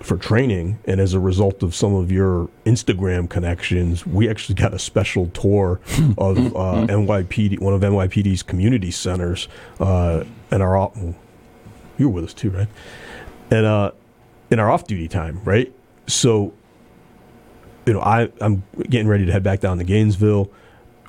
[0.00, 4.74] for training, and as a result of some of your Instagram connections, we actually got
[4.74, 5.80] a special tour
[6.18, 9.48] of uh, NYPD, one of NYPD's community centers,
[9.80, 11.14] uh, and our off- well,
[11.96, 12.68] you were with us too, right?
[13.50, 13.92] And uh,
[14.50, 15.72] in our off-duty time, right?
[16.06, 16.52] So,
[17.86, 20.50] you know, I I'm getting ready to head back down to Gainesville.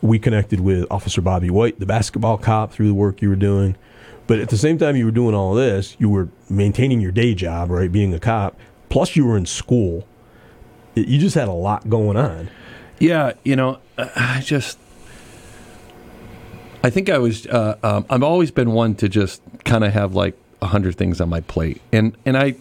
[0.05, 3.75] We connected with Officer Bobby White, the basketball cop, through the work you were doing.
[4.27, 7.33] But at the same time, you were doing all this, you were maintaining your day
[7.33, 7.91] job, right?
[7.91, 8.55] Being a cop,
[8.89, 10.07] plus you were in school.
[10.93, 12.49] You just had a lot going on.
[12.99, 14.77] Yeah, you know, I just.
[16.83, 17.47] I think I was.
[17.47, 21.19] Uh, um, I've always been one to just kind of have like a hundred things
[21.19, 22.55] on my plate, and and I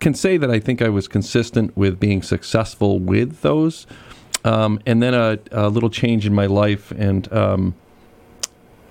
[0.00, 3.86] can say that I think I was consistent with being successful with those,
[4.44, 7.74] um, and then a, a little change in my life and um,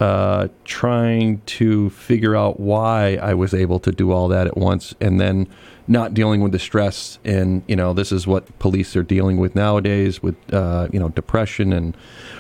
[0.02, 4.96] uh, trying to figure out why I was able to do all that at once,
[5.00, 5.48] and then
[5.88, 7.20] not dealing with the stress.
[7.24, 11.10] And you know, this is what police are dealing with nowadays with uh, you know
[11.10, 11.96] depression and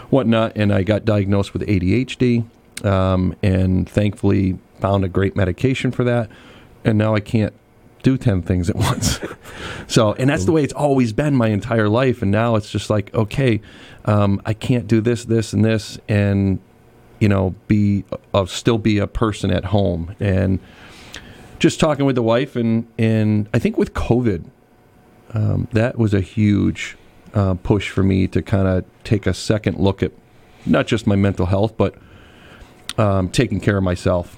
[0.09, 0.53] whatnot.
[0.55, 2.45] And I got diagnosed with ADHD,
[2.83, 6.29] um, and thankfully found a great medication for that.
[6.83, 7.53] And now I can't
[8.01, 9.19] do 10 things at once.
[9.87, 12.21] so, and that's the way it's always been my entire life.
[12.21, 13.61] And now it's just like, okay,
[14.05, 16.59] um, I can't do this, this, and this, and,
[17.19, 20.15] you know, be, uh, still be a person at home.
[20.19, 20.59] And
[21.59, 24.45] just talking with the wife, and, and I think with COVID,
[25.33, 26.97] um, that was a huge
[27.33, 30.11] uh, push for me to kind of take a second look at
[30.65, 31.95] not just my mental health, but
[32.97, 34.37] um, taking care of myself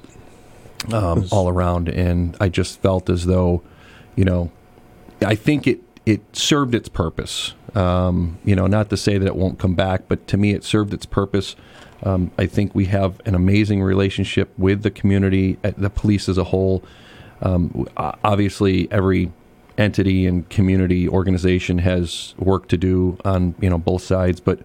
[0.92, 1.90] um, all around.
[1.90, 3.64] And I just felt as though,
[4.16, 4.52] you know,
[5.22, 7.54] I think it it served its purpose.
[7.76, 10.64] Um, you know, not to say that it won't come back, but to me, it
[10.64, 11.56] served its purpose.
[12.04, 16.38] Um, I think we have an amazing relationship with the community, uh, the police as
[16.38, 16.84] a whole.
[17.42, 19.32] Um, obviously, every
[19.78, 24.60] entity and community organization has work to do on you know both sides, but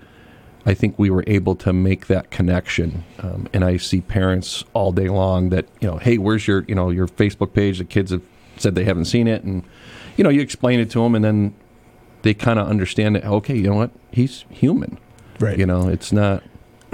[0.69, 3.03] I think we were able to make that connection.
[3.21, 6.75] Um, and I see parents all day long that, you know, hey, where's your, you
[6.75, 7.79] know, your Facebook page?
[7.79, 8.21] The kids have
[8.59, 9.43] said they haven't seen it.
[9.45, 9.65] And,
[10.19, 11.55] you know, you explain it to them and then
[12.21, 13.25] they kind of understand it.
[13.25, 13.93] Okay, you know what?
[14.13, 14.99] He's human.
[15.41, 15.59] Right.
[15.59, 16.43] You know, it's not.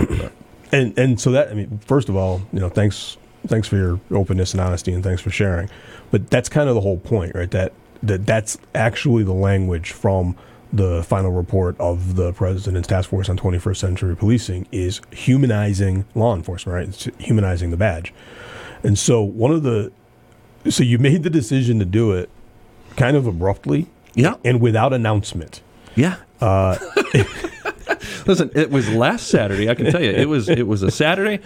[0.71, 3.17] and and so that I mean, first of all, you know, thanks
[3.49, 5.69] thanks for your openness and honesty, and thanks for sharing.
[6.13, 7.51] But that's kind of the whole point, right?
[7.51, 7.73] That
[8.05, 10.37] that that's actually the language from
[10.75, 16.35] the final report of the president's task force on 21st century policing is humanizing law
[16.35, 16.89] enforcement, right?
[16.89, 18.13] It's humanizing the badge.
[18.83, 19.93] And so one of the
[20.69, 22.29] so you made the decision to do it
[22.97, 24.35] kind of abruptly Yeah.
[24.45, 25.61] and without announcement.
[25.95, 26.17] Yeah.
[26.41, 26.77] Uh,
[28.27, 29.69] Listen, it was last Saturday.
[29.69, 31.41] I can tell you, it was it was a Saturday,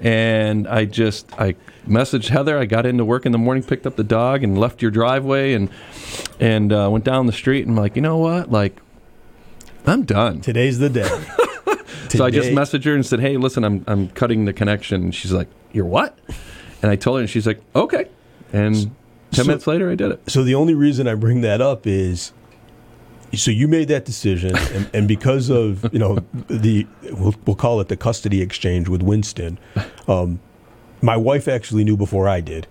[0.00, 1.54] and I just I
[1.86, 2.58] messaged Heather.
[2.58, 5.52] I got into work in the morning, picked up the dog, and left your driveway,
[5.54, 5.70] and
[6.40, 7.66] and uh, went down the street.
[7.66, 8.50] And I'm like, you know what?
[8.50, 8.80] Like,
[9.86, 10.40] I'm done.
[10.40, 11.24] Today's the day.
[12.10, 15.12] So I just messaged her and said, "Hey, listen, I'm I'm cutting the connection." And
[15.14, 16.16] she's like, "You're what?"
[16.80, 18.06] And I told her, and she's like, "Okay."
[18.52, 18.74] And
[19.32, 20.20] ten So- minutes later, I did it.
[20.30, 22.32] So the only reason I bring that up is,
[23.34, 27.80] so you made that decision, and, and because of you know the we'll, we'll call
[27.80, 29.58] it the custody exchange with Winston,
[30.06, 30.38] um,
[31.04, 32.66] my wife actually knew before I did,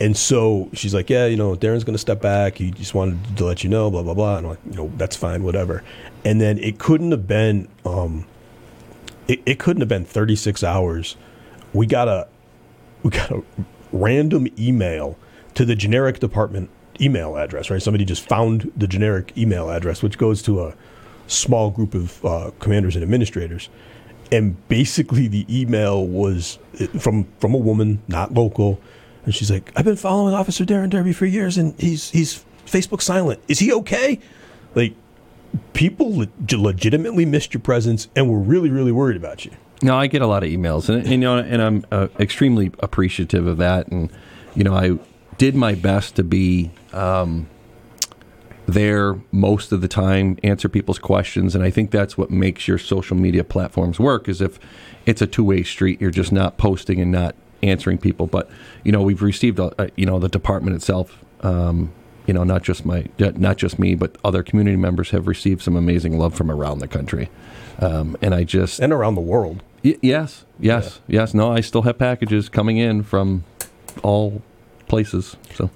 [0.00, 2.56] and so she's like, yeah, you know, Darren's going to step back.
[2.56, 4.92] He just wanted to let you know, blah blah blah, and I'm like, you know,
[4.96, 5.84] that's fine, whatever.
[6.24, 8.26] And then it couldn't have been, um,
[9.28, 11.16] it, it couldn't have been 36 hours.
[11.72, 12.26] We got a
[13.02, 13.42] we got a
[13.92, 15.18] random email
[15.54, 17.82] to the generic department email address, right?
[17.82, 20.74] Somebody just found the generic email address, which goes to a
[21.26, 23.68] small group of uh, commanders and administrators.
[24.32, 28.80] And basically, the email was uh, from from a woman, not local,
[29.24, 33.02] and she's like, "I've been following Officer Darren Derby for years, and he's he's Facebook
[33.02, 33.40] silent.
[33.46, 34.18] Is he okay?"
[34.74, 34.94] Like,
[35.74, 39.52] people le- legitimately missed your presence and were really really worried about you.
[39.82, 42.72] No, I get a lot of emails, and, and you know, and I'm uh, extremely
[42.78, 43.88] appreciative of that.
[43.88, 44.10] And
[44.54, 44.98] you know, I
[45.36, 47.48] did my best to be um,
[48.72, 52.78] there most of the time, answer people's questions, and I think that's what makes your
[52.78, 54.28] social media platforms work.
[54.28, 54.58] Is if
[55.06, 58.26] it's a two way street, you're just not posting and not answering people.
[58.26, 58.50] But
[58.84, 61.18] you know, we've received, a, a, you know, the department itself.
[61.40, 61.92] Um,
[62.26, 65.74] you know, not just my, not just me, but other community members have received some
[65.74, 67.28] amazing love from around the country.
[67.80, 69.62] Um, and I just And around the world.
[69.84, 71.34] Y- yes, yes, yes.
[71.34, 73.42] No, I still have packages coming in from
[74.04, 74.40] all
[74.86, 75.36] places.
[75.54, 75.70] So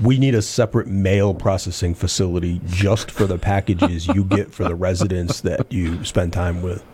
[0.00, 4.74] we need a separate mail processing facility just for the packages you get for the
[4.74, 6.84] residents that you spend time with.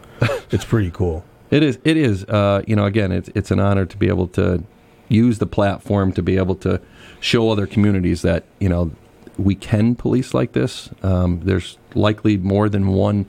[0.51, 1.25] it's pretty cool.
[1.51, 1.79] It is.
[1.85, 2.25] It is.
[2.25, 4.63] Uh, you know, again, it's it's an honor to be able to
[5.09, 6.81] use the platform to be able to
[7.21, 8.91] show other communities that you know
[9.39, 10.91] we can police like this.
[11.03, 13.27] Um, there's likely more than one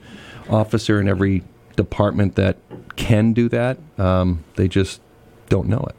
[0.48, 1.44] officer in every
[1.76, 2.58] department that
[2.96, 3.78] can do that.
[3.96, 5.00] Um, they just
[5.48, 5.96] don't know it.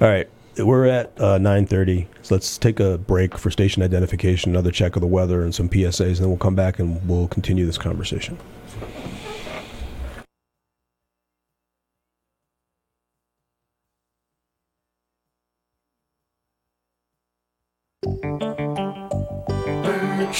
[0.00, 2.08] All right, we're at uh, nine thirty.
[2.22, 5.68] So let's take a break for station identification, another check of the weather, and some
[5.68, 8.38] PSAs, and then we'll come back and we'll continue this conversation.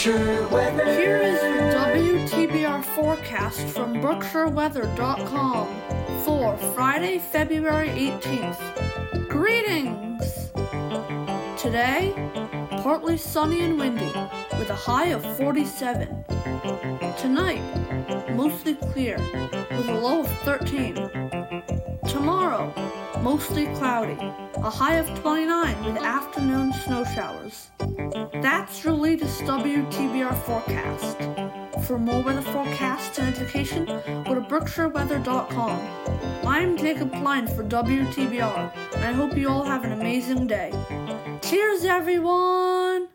[0.02, 5.68] Here is your WTBR forecast from BerkshireWeather.com
[6.24, 8.91] for Friday, February 18th.
[11.72, 12.12] Today,
[12.82, 14.12] partly sunny and windy
[14.58, 16.22] with a high of 47.
[17.16, 17.62] Tonight,
[18.36, 20.96] mostly clear with a low of 13.
[22.06, 22.74] Tomorrow,
[23.22, 24.18] mostly cloudy,
[24.56, 27.70] a high of 29 with afternoon snow showers.
[28.42, 31.51] That's your latest WTBR forecast.
[31.84, 36.46] For more weather forecasts and education, go to BerkshireWeather.com.
[36.46, 40.72] I'm Jacob Klein for WTBR, and I hope you all have an amazing day.
[41.42, 43.08] Cheers, everyone!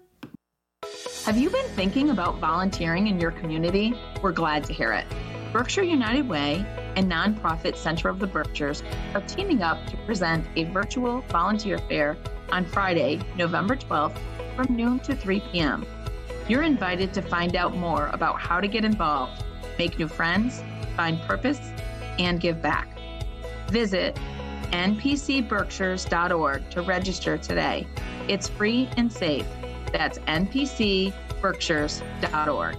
[1.23, 3.93] Have you been thinking about volunteering in your community?
[4.21, 5.05] We're glad to hear it.
[5.53, 6.65] Berkshire United Way
[6.97, 12.17] and nonprofit Center of the Berkshires are teaming up to present a virtual volunteer fair
[12.51, 14.19] on Friday, November 12th
[14.57, 15.85] from noon to 3 p.m.
[16.47, 19.43] You're invited to find out more about how to get involved,
[19.77, 20.63] make new friends,
[20.95, 21.59] find purpose,
[22.17, 22.87] and give back.
[23.67, 24.17] Visit
[24.71, 27.85] npcberkshires.org to register today.
[28.27, 29.45] It's free and safe.
[29.91, 32.77] That's npcberkshires.org.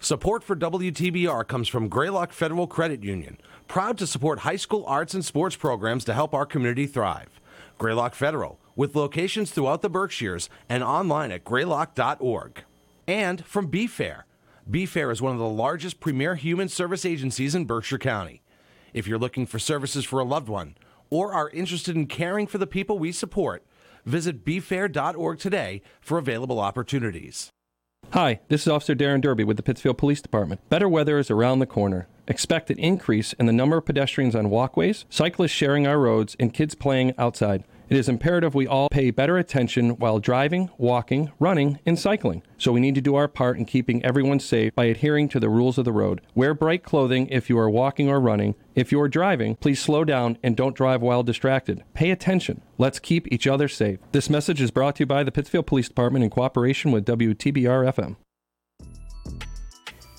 [0.00, 5.14] Support for WTBR comes from Greylock Federal Credit Union, proud to support high school arts
[5.14, 7.40] and sports programs to help our community thrive.
[7.78, 12.64] Greylock Federal, with locations throughout the Berkshires and online at greylock.org.
[13.06, 14.22] And from BFAIR.
[14.70, 18.42] BFAIR is one of the largest premier human service agencies in Berkshire County.
[18.94, 20.76] If you're looking for services for a loved one
[21.10, 23.64] or are interested in caring for the people we support,
[24.06, 27.50] visit bfair.org today for available opportunities.
[28.12, 30.60] Hi, this is Officer Darren Derby with the Pittsfield Police Department.
[30.68, 32.06] Better weather is around the corner.
[32.28, 36.54] Expect an increase in the number of pedestrians on walkways, cyclists sharing our roads, and
[36.54, 37.64] kids playing outside.
[37.88, 42.42] It is imperative we all pay better attention while driving, walking, running, and cycling.
[42.56, 45.50] So we need to do our part in keeping everyone safe by adhering to the
[45.50, 46.22] rules of the road.
[46.34, 48.54] Wear bright clothing if you are walking or running.
[48.74, 51.84] If you are driving, please slow down and don't drive while distracted.
[51.92, 52.62] Pay attention.
[52.78, 53.98] Let's keep each other safe.
[54.12, 57.92] This message is brought to you by the Pittsfield Police Department in cooperation with WTBR
[57.92, 58.16] FM.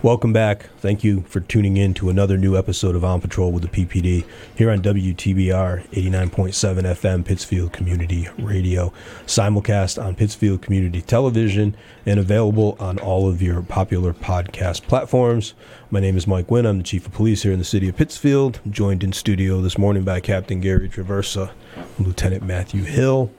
[0.00, 0.70] Welcome back.
[0.78, 4.24] Thank you for tuning in to another new episode of On Patrol with the PPD
[4.54, 8.92] here on WTBR 89.7 FM Pittsfield Community Radio,
[9.26, 15.54] simulcast on Pittsfield Community Television, and available on all of your popular podcast platforms.
[15.90, 16.64] My name is Mike Wynn.
[16.64, 18.60] I'm the Chief of Police here in the city of Pittsfield.
[18.64, 21.50] I'm joined in studio this morning by Captain Gary Traversa,
[21.98, 23.32] Lieutenant Matthew Hill,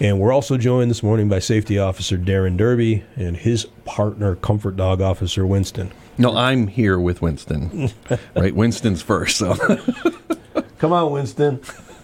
[0.00, 4.76] and we're also joined this morning by Safety Officer Darren Derby and his partner, Comfort
[4.76, 5.92] Dog Officer Winston.
[6.18, 7.90] No, I'm here with Winston.
[8.36, 9.36] right, Winston's first.
[9.38, 9.54] So
[10.78, 11.60] Come on, Winston.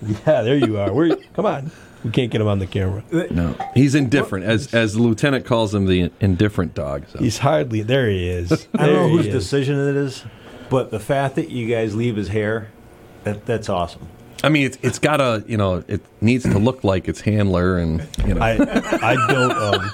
[0.06, 0.92] Yeah, there you are.
[0.92, 1.16] Where?
[1.34, 1.70] Come on.
[2.04, 3.02] We can't get him on the camera.
[3.30, 7.04] no, he's indifferent, as as the lieutenant calls him, the indifferent dog.
[7.08, 7.18] So.
[7.18, 8.08] He's hardly there.
[8.08, 8.52] He is.
[8.74, 9.34] I don't know whose is.
[9.34, 10.24] decision it is,
[10.70, 12.70] but the fact that you guys leave his hair,
[13.24, 14.08] that that's awesome.
[14.44, 17.78] I mean, it's it's got a you know it needs to look like its handler,
[17.78, 18.52] and you know I
[19.02, 19.90] I don't um,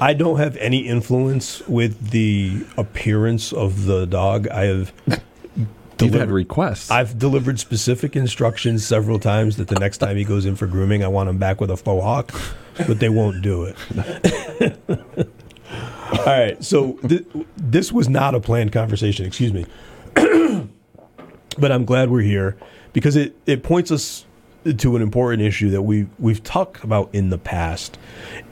[0.00, 4.46] I don't have any influence with the appearance of the dog.
[4.48, 5.18] I have you've
[5.58, 6.90] had delivered- requests.
[6.90, 11.02] I've delivered specific instructions several times that the next time he goes in for grooming,
[11.02, 12.32] I want him back with a faux hawk,
[12.86, 14.78] but they won't do it.
[16.12, 17.24] All right, so th-
[17.56, 19.26] this was not a planned conversation.
[19.26, 19.66] Excuse me,
[21.58, 22.56] but I'm glad we're here
[22.94, 24.24] because it it points us
[24.78, 27.98] to an important issue that we we've talked about in the past,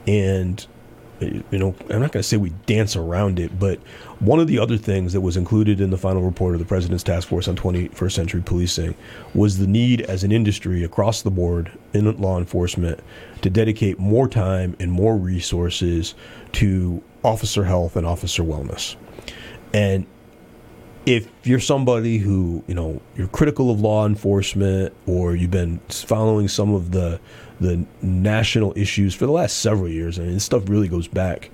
[0.05, 0.67] and
[1.19, 3.79] you know, I'm not going to say we dance around it, but
[4.19, 7.03] one of the other things that was included in the final report of the President's
[7.03, 8.95] Task Force on 21st Century Policing
[9.33, 12.99] was the need as an industry across the board in law enforcement
[13.41, 16.13] to dedicate more time and more resources
[16.53, 18.95] to officer health and officer wellness.
[19.73, 20.05] And
[21.05, 26.47] if you're somebody who you know you're critical of law enforcement or you've been following
[26.47, 27.19] some of the
[27.59, 31.49] the national issues for the last several years I mean this stuff really goes back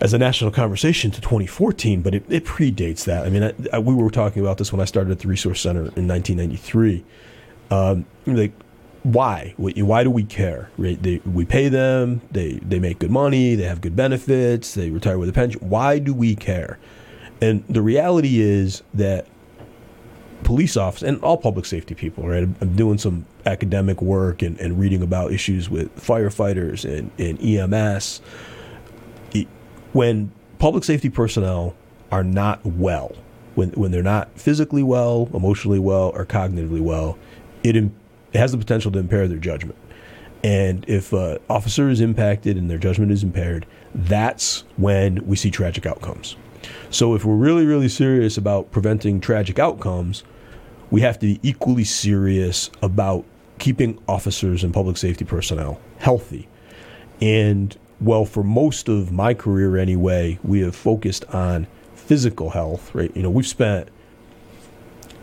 [0.00, 3.26] as a national conversation to 2014 but it, it predates that.
[3.26, 5.60] I mean I, I, we were talking about this when I started at the resource
[5.60, 7.04] center in 1993
[7.70, 8.52] um, like
[9.04, 9.54] why?
[9.56, 11.02] Why do we care right?
[11.02, 15.18] They, we pay them they they make good money they have good benefits they retire
[15.18, 15.68] with a pension.
[15.68, 16.78] Why do we care
[17.40, 19.26] and the reality is that
[20.44, 22.48] police officers and all public safety people, right?
[22.60, 28.20] I'm doing some academic work and, and reading about issues with firefighters and, and EMS.
[29.92, 31.74] When public safety personnel
[32.12, 33.12] are not well,
[33.54, 37.18] when, when they're not physically well, emotionally well, or cognitively well,
[37.62, 37.90] it, it
[38.34, 39.78] has the potential to impair their judgment.
[40.44, 45.50] And if an officer is impacted and their judgment is impaired, that's when we see
[45.50, 46.36] tragic outcomes.
[46.90, 50.24] So if we're really, really serious about preventing tragic outcomes,
[50.90, 53.24] we have to be equally serious about
[53.58, 56.48] keeping officers and public safety personnel healthy.
[57.20, 63.14] And well, for most of my career anyway, we have focused on physical health, right?
[63.14, 63.88] You know, we've spent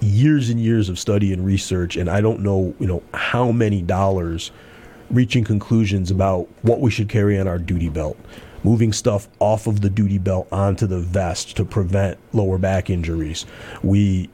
[0.01, 3.81] years and years of study and research, and I don't know, you know, how many
[3.81, 4.51] dollars
[5.09, 8.17] reaching conclusions about what we should carry on our duty belt,
[8.65, 13.45] moving stuff off of the duty belt onto the vest to prevent lower back injuries.
[13.83, 14.29] We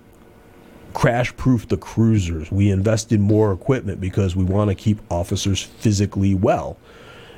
[0.93, 2.49] crash proof the cruisers.
[2.49, 6.77] We invested more equipment because we want to keep officers physically well.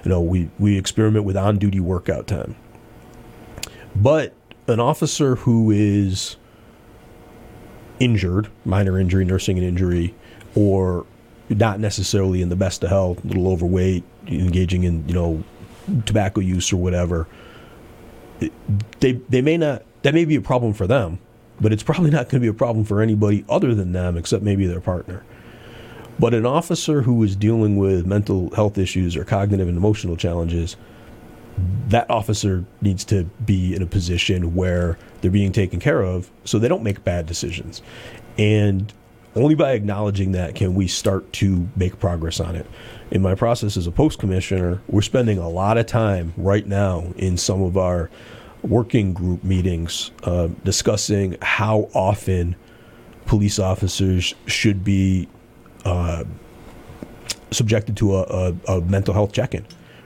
[0.03, 2.55] You know, we, we experiment with on duty workout time.
[3.95, 4.33] But
[4.67, 6.37] an officer who is
[7.99, 10.13] injured, minor injury, nursing an injury,
[10.55, 11.07] or
[11.49, 15.43] not necessarily in the best of health, a little overweight, engaging in, you know,
[16.05, 17.27] tobacco use or whatever,
[18.99, 21.19] they they may not that may be a problem for them,
[21.59, 24.43] but it's probably not going to be a problem for anybody other than them except
[24.43, 25.23] maybe their partner.
[26.19, 30.75] But an officer who is dealing with mental health issues or cognitive and emotional challenges,
[31.87, 36.59] that officer needs to be in a position where they're being taken care of so
[36.59, 37.81] they don't make bad decisions.
[38.37, 38.93] And
[39.35, 42.67] only by acknowledging that can we start to make progress on it
[43.13, 47.05] in my process as a post commissioner, we're spending a lot of time right now
[47.15, 48.09] in some of our
[48.63, 52.55] working group meetings uh, discussing how often
[53.27, 55.27] police officers should be
[55.85, 56.23] uh,
[57.51, 59.63] subjected to a, a, a mental health check in.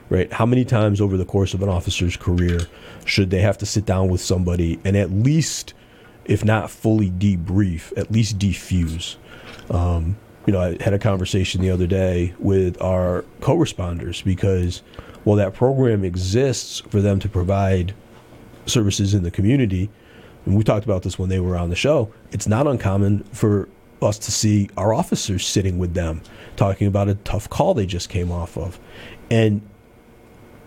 [0.10, 0.32] Right?
[0.34, 2.60] How many times over the course of an officer's career
[3.06, 5.74] should they have to sit down with somebody and at least,
[6.26, 9.16] if not fully debrief, at least defuse?
[9.70, 14.82] Um, you know, I had a conversation the other day with our co-responders because
[15.26, 17.94] while that program exists for them to provide
[18.66, 19.90] services in the community,
[20.46, 23.68] and we talked about this when they were on the show, it's not uncommon for
[24.02, 26.22] us to see our officers sitting with them
[26.56, 28.80] talking about a tough call they just came off of.
[29.30, 29.62] And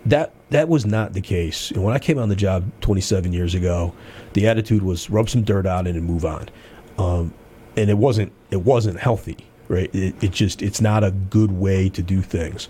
[0.04, 1.70] that that was not the case.
[1.70, 3.94] And when I came on the job 27 years ago,
[4.34, 6.50] the attitude was rub some dirt on it and move on.
[6.98, 7.32] Um,
[7.78, 9.38] and it wasn't it wasn't healthy
[9.70, 9.94] right?
[9.94, 12.68] It, it, just it's not a good way to do things.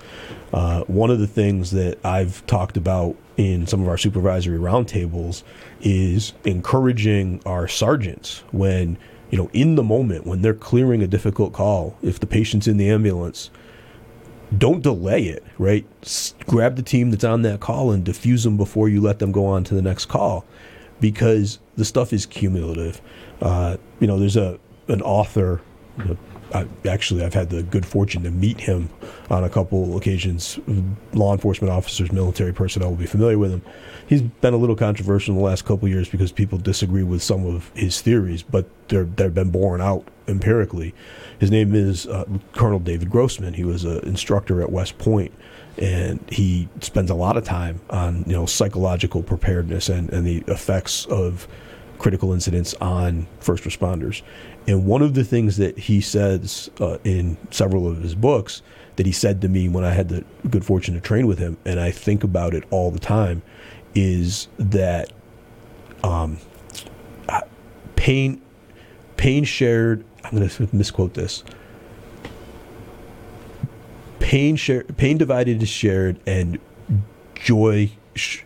[0.52, 5.42] Uh, one of the things that I've talked about in some of our supervisory roundtables
[5.80, 8.98] is encouraging our sergeants when
[9.30, 12.76] you know in the moment when they're clearing a difficult call, if the patient's in
[12.76, 13.50] the ambulance.
[14.58, 15.86] Don't delay it, right?
[16.48, 19.46] Grab the team that's on that call and diffuse them before you let them go
[19.46, 20.44] on to the next call,
[21.00, 23.00] because the stuff is cumulative.
[23.40, 25.62] Uh, you know, there's a an author,
[25.98, 26.16] you know,
[26.54, 28.90] I, actually, I've had the good fortune to meet him
[29.30, 30.58] on a couple occasions.
[31.12, 33.62] Law enforcement officers, military personnel will be familiar with him.
[34.08, 37.46] He's been a little controversial in the last couple years because people disagree with some
[37.46, 40.94] of his theories, but they're they've been borne out empirically.
[41.38, 43.54] His name is uh, Colonel David Grossman.
[43.54, 45.32] He was an instructor at West Point,
[45.78, 50.42] and he spends a lot of time on you know psychological preparedness and, and the
[50.48, 51.46] effects of
[52.00, 54.22] critical incidents on first responders.
[54.66, 58.62] And one of the things that he says uh, in several of his books
[58.96, 61.56] that he said to me when I had the good fortune to train with him,
[61.64, 63.42] and I think about it all the time,
[63.94, 65.12] is that
[66.04, 66.38] um,
[67.96, 68.40] pain,
[69.16, 70.04] pain shared.
[70.24, 71.44] I'm going to misquote this.
[74.18, 76.58] Pain shared, pain divided is shared, and
[77.34, 78.42] joy, sh-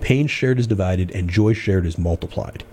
[0.00, 2.64] pain shared is divided, and joy shared is multiplied.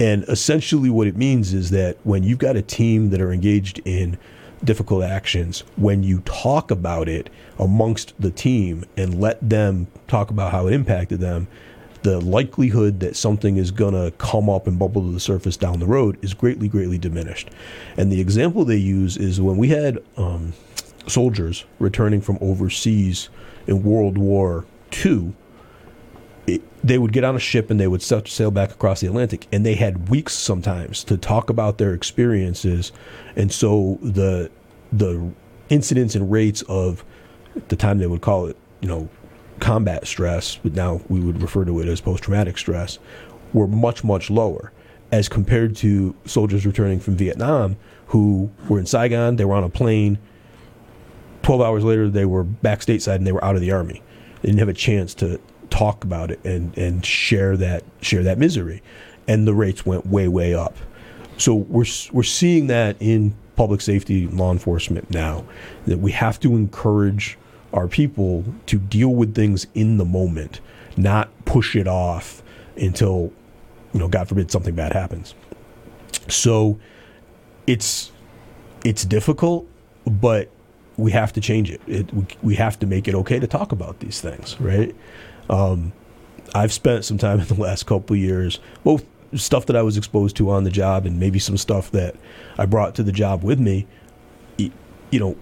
[0.00, 3.80] And essentially, what it means is that when you've got a team that are engaged
[3.84, 4.18] in
[4.64, 7.28] difficult actions, when you talk about it
[7.58, 11.48] amongst the team and let them talk about how it impacted them,
[12.02, 15.78] the likelihood that something is going to come up and bubble to the surface down
[15.80, 17.50] the road is greatly, greatly diminished.
[17.98, 20.54] And the example they use is when we had um,
[21.06, 23.28] soldiers returning from overseas
[23.66, 24.64] in World War
[25.04, 25.34] II
[26.46, 29.46] it, they would get on a ship and they would sail back across the Atlantic,
[29.52, 32.92] and they had weeks sometimes to talk about their experiences,
[33.36, 34.50] and so the
[34.92, 35.30] the
[35.68, 37.04] incidents and rates of
[37.68, 39.08] the time they would call it, you know,
[39.60, 42.98] combat stress, but now we would refer to it as post traumatic stress,
[43.52, 44.72] were much much lower
[45.12, 47.76] as compared to soldiers returning from Vietnam
[48.06, 50.18] who were in Saigon, they were on a plane.
[51.42, 54.02] Twelve hours later, they were back stateside and they were out of the army.
[54.42, 58.38] They didn't have a chance to talk about it and and share that share that
[58.38, 58.82] misery,
[59.26, 60.76] and the rates went way way up.
[61.36, 65.44] So we're we're seeing that in public safety law enforcement now
[65.86, 67.38] that we have to encourage
[67.72, 70.60] our people to deal with things in the moment,
[70.96, 72.42] not push it off
[72.76, 73.32] until
[73.92, 75.34] you know God forbid something bad happens.
[76.28, 76.78] So
[77.66, 78.12] it's
[78.84, 79.66] it's difficult,
[80.06, 80.50] but
[80.96, 81.80] we have to change it.
[81.86, 84.94] it we, we have to make it okay to talk about these things, right?
[85.50, 85.92] Um,
[86.54, 90.36] I've spent some time in the last couple years, both stuff that I was exposed
[90.36, 92.16] to on the job and maybe some stuff that
[92.56, 93.86] I brought to the job with me.
[94.56, 95.36] You know,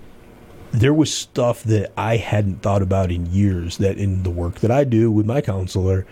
[0.72, 4.70] there was stuff that I hadn't thought about in years that in the work that
[4.70, 6.06] I do with my counselor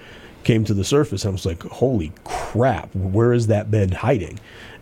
[0.44, 1.24] came to the surface.
[1.24, 4.38] And I was like, holy crap, where has that been hiding?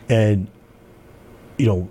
[0.09, 0.49] And,
[1.57, 1.89] you know,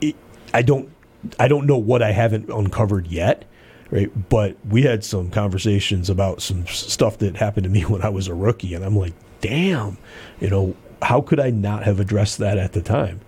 [0.00, 0.16] it,
[0.52, 0.90] I don't,
[1.38, 3.44] I don't know what I haven't uncovered yet
[3.90, 4.28] right?
[4.28, 8.28] But we had some conversations about some stuff that happened to me when I was
[8.28, 9.98] a rookie, and I'm like, damn,
[10.40, 13.20] you know, how could I not have addressed that at the time?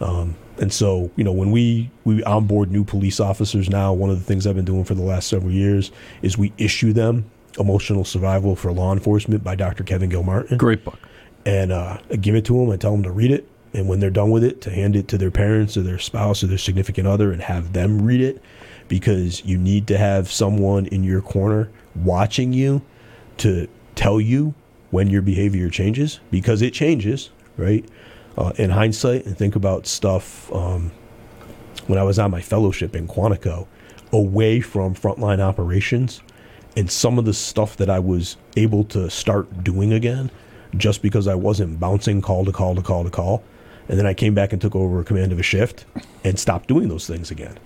[0.00, 4.18] Um, and so, you know, when we we onboard new police officers now, one of
[4.18, 5.90] the things I've been doing for the last several years
[6.22, 9.84] is we issue them Emotional Survival for Law Enforcement by Dr.
[9.84, 10.58] Kevin Gilmartin.
[10.58, 10.98] Great book.
[11.46, 12.70] And uh, I give it to them.
[12.70, 15.08] I tell them to read it, and when they're done with it, to hand it
[15.08, 18.42] to their parents or their spouse or their significant other and have them read it
[18.90, 22.82] because you need to have someone in your corner watching you
[23.38, 24.52] to tell you
[24.90, 27.88] when your behavior changes because it changes, right?
[28.36, 30.90] Uh, in hindsight, and think about stuff um,
[31.86, 33.68] when I was on my fellowship in Quantico,
[34.12, 36.20] away from frontline operations,
[36.76, 40.32] and some of the stuff that I was able to start doing again,
[40.76, 43.44] just because I wasn't bouncing call to call to call to call,
[43.88, 45.84] and then I came back and took over command of a shift
[46.24, 47.56] and stopped doing those things again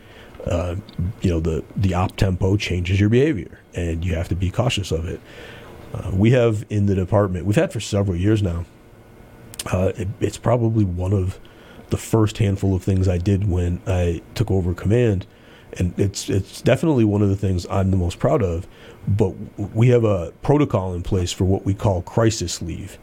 [0.47, 0.77] uh,
[1.21, 4.91] you know the the op tempo changes your behavior, and you have to be cautious
[4.93, 5.21] of it.
[5.93, 8.65] Uh, we have in the department we've had for several years now.
[9.73, 11.39] Uh, it, it's probably one of
[11.89, 15.27] the first handful of things I did when I took over command,
[15.79, 18.67] and it's it's definitely one of the things I'm the most proud of.
[19.09, 19.31] But
[19.75, 22.99] we have a protocol in place for what we call crisis leave.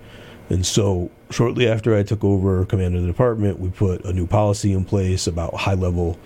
[0.50, 4.28] And so, shortly after I took over command of the department, we put a new
[4.28, 6.20] policy in place about high level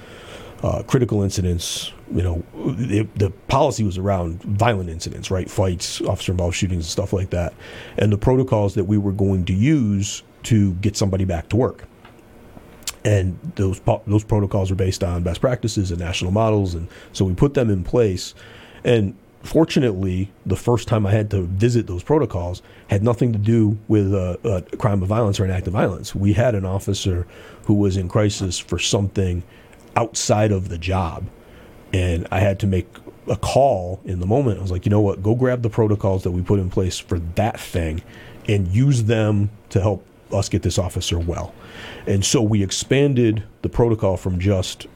[0.66, 1.94] uh, critical incidents.
[2.12, 5.50] You know, it, the policy was around violent incidents, right?
[5.50, 7.54] Fights, officer involved shootings, and stuff like that.
[7.98, 11.86] And the protocols that we were going to use to get somebody back to work.
[13.04, 17.36] And those those protocols are based on best practices and national models, and so we
[17.36, 18.34] put them in place.
[18.84, 23.78] And fortunately, the first time I had to visit those protocols had nothing to do
[23.88, 26.16] with a, a, crime of violence or an act of violence.
[26.16, 27.28] We had an officer
[27.66, 29.44] who was in crisis for something
[29.96, 31.26] outside of the job.
[31.94, 32.88] And I had to make
[33.28, 34.60] a call in the moment.
[34.60, 35.24] I was like, you know what?
[35.24, 38.04] Go grab the protocols that we put in place for that thing
[38.48, 41.54] and use them to help us get this officer well.
[42.08, 44.88] And so we expanded the protocol from just,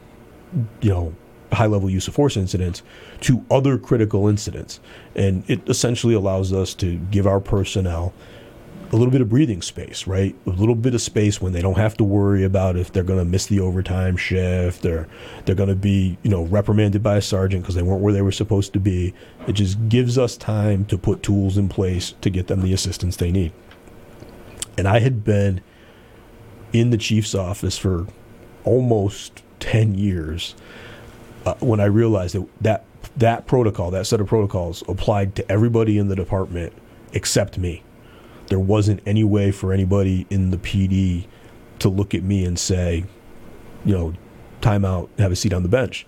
[0.81, 1.15] you know,
[1.51, 2.83] high level use of force incidents
[3.21, 4.79] to other critical incidents.
[5.15, 8.13] And it essentially allows us to give our personnel
[8.91, 10.35] a little bit of breathing space, right?
[10.47, 13.19] A little bit of space when they don't have to worry about if they're going
[13.19, 15.07] to miss the overtime shift or
[15.45, 18.23] they're going to be, you know, reprimanded by a sergeant because they weren't where they
[18.23, 19.13] were supposed to be.
[19.47, 23.15] It just gives us time to put tools in place to get them the assistance
[23.15, 23.51] they need.
[24.75, 25.61] And I had been
[26.73, 28.07] in the chief's office for
[28.63, 30.55] almost 10 years
[31.45, 32.85] uh, when I realized that, that
[33.17, 36.73] that protocol, that set of protocols applied to everybody in the department
[37.13, 37.83] except me
[38.49, 41.27] there wasn't any way for anybody in the PD
[41.79, 43.05] to look at me and say,
[43.85, 44.13] you know,
[44.61, 46.05] timeout, have a seat on the bench.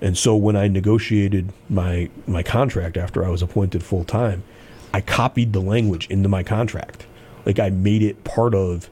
[0.00, 4.42] And so when I negotiated my my contract after I was appointed full time,
[4.92, 7.06] I copied the language into my contract.
[7.46, 8.90] Like I made it part of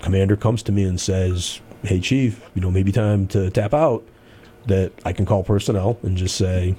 [0.00, 4.04] commander comes to me and says, "Hey chief, you know, maybe time to tap out."
[4.66, 6.74] That I can call personnel and just say,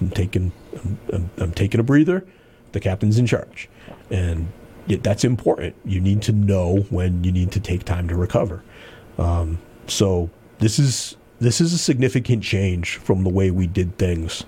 [0.00, 0.52] "I'm taking
[0.82, 2.24] I'm, I'm, I'm taking a breather.
[2.72, 3.68] The captain's in charge."
[4.10, 4.48] And
[4.88, 5.76] that's important.
[5.84, 8.62] You need to know when you need to take time to recover.
[9.18, 14.44] Um, so this is this is a significant change from the way we did things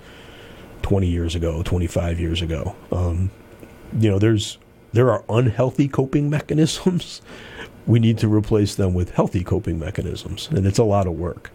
[0.81, 2.75] 20 years ago, 25 years ago.
[2.91, 3.31] Um,
[3.97, 4.57] you know, there's
[4.93, 7.21] there are unhealthy coping mechanisms.
[7.87, 11.49] We need to replace them with healthy coping mechanisms, and it's a lot of work.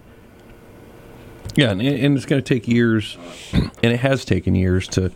[1.55, 3.17] Yeah, and, and it's going to take years,
[3.53, 5.13] and it has taken years to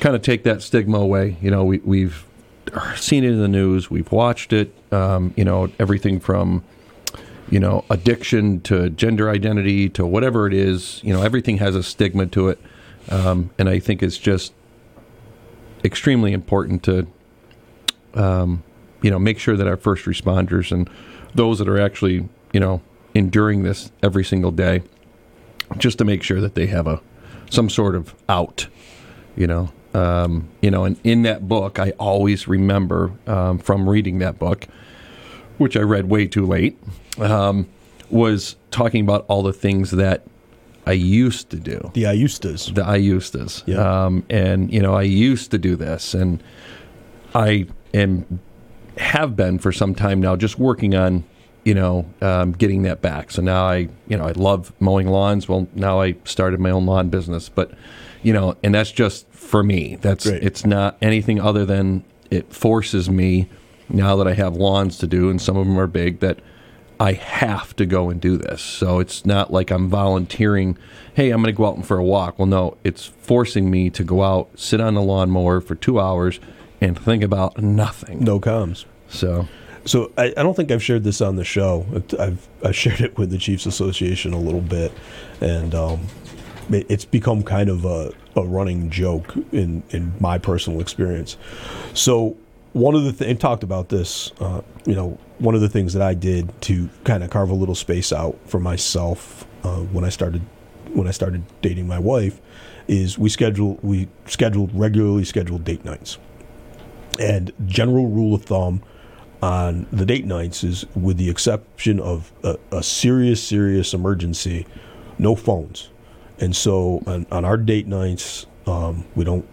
[0.00, 1.36] kind of take that stigma away.
[1.40, 2.24] You know, we, we've
[2.96, 4.72] seen it in the news, we've watched it.
[4.92, 6.64] Um, you know, everything from
[7.50, 11.00] you know addiction to gender identity to whatever it is.
[11.02, 12.58] You know, everything has a stigma to it,
[13.10, 14.52] um, and I think it's just
[15.84, 17.06] extremely important to
[18.14, 18.62] um,
[19.02, 20.88] you know make sure that our first responders and
[21.34, 22.80] those that are actually you know
[23.14, 24.82] enduring this every single day,
[25.76, 27.00] just to make sure that they have a
[27.50, 28.66] some sort of out.
[29.36, 34.18] You know, um, you know, and in that book, I always remember um, from reading
[34.18, 34.66] that book,
[35.56, 36.78] which I read way too late,
[37.18, 37.66] um,
[38.10, 40.24] was talking about all the things that
[40.86, 41.90] I used to do.
[41.94, 42.52] The I used to.
[42.72, 43.50] The I used to.
[43.66, 44.04] Yeah.
[44.06, 46.14] Um, and, you know, I used to do this.
[46.14, 46.42] And
[47.34, 48.40] I am,
[48.96, 51.24] have been for some time now, just working on,
[51.64, 53.30] you know, um, getting that back.
[53.30, 55.48] So now I, you know, I love mowing lawns.
[55.48, 57.50] Well, now I started my own lawn business.
[57.50, 57.72] But,
[58.28, 59.96] you know, and that's just for me.
[60.02, 60.42] That's Great.
[60.42, 63.48] it's not anything other than it forces me
[63.88, 66.40] now that I have lawns to do, and some of them are big that
[67.00, 68.60] I have to go and do this.
[68.60, 70.76] So it's not like I'm volunteering.
[71.14, 72.38] Hey, I'm going to go out and for a walk.
[72.38, 76.38] Well, no, it's forcing me to go out, sit on the lawnmower for two hours,
[76.82, 78.22] and think about nothing.
[78.22, 78.84] No comms.
[79.08, 79.48] So
[79.86, 81.86] So I, I don't think I've shared this on the show.
[82.18, 84.92] I've I've shared it with the Chiefs Association a little bit,
[85.40, 86.00] and um,
[86.70, 91.36] it's become kind of a, a running joke in in my personal experience.
[91.94, 92.36] So
[92.72, 95.92] one of the th- and talked about this, uh, you know, one of the things
[95.94, 100.04] that I did to kind of carve a little space out for myself uh, when
[100.04, 100.42] I started
[100.92, 102.40] when I started dating my wife
[102.86, 106.18] is we schedule we scheduled regularly scheduled date nights.
[107.18, 108.82] And general rule of thumb
[109.42, 114.66] on the date nights is, with the exception of a, a serious, serious emergency,
[115.18, 115.90] no phones.
[116.40, 119.46] And so on, on our date nights, um, we don't,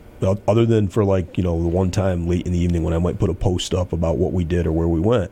[0.48, 3.00] other than for like, you know, the one time late in the evening when I
[3.00, 5.32] might put a post up about what we did or where we went,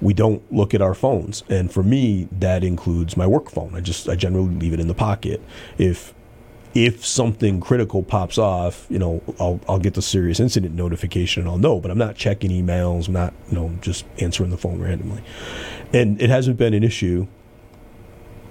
[0.00, 1.44] we don't look at our phones.
[1.48, 3.74] And for me, that includes my work phone.
[3.74, 5.40] I just, I generally leave it in the pocket.
[5.78, 6.14] If,
[6.74, 11.50] if something critical pops off, you know, I'll, I'll get the serious incident notification and
[11.50, 14.80] I'll know, but I'm not checking emails, I'm not, you know, just answering the phone
[14.80, 15.22] randomly.
[15.92, 17.28] And it hasn't been an issue.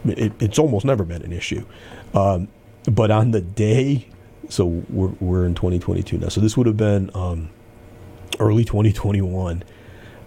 [0.06, 1.66] It, it's almost never been an issue.
[2.14, 2.48] Um,
[2.86, 4.08] but on the day,
[4.50, 6.30] so we're, we're in 2022 now.
[6.30, 7.50] So this would have been um,
[8.40, 9.64] early 2021.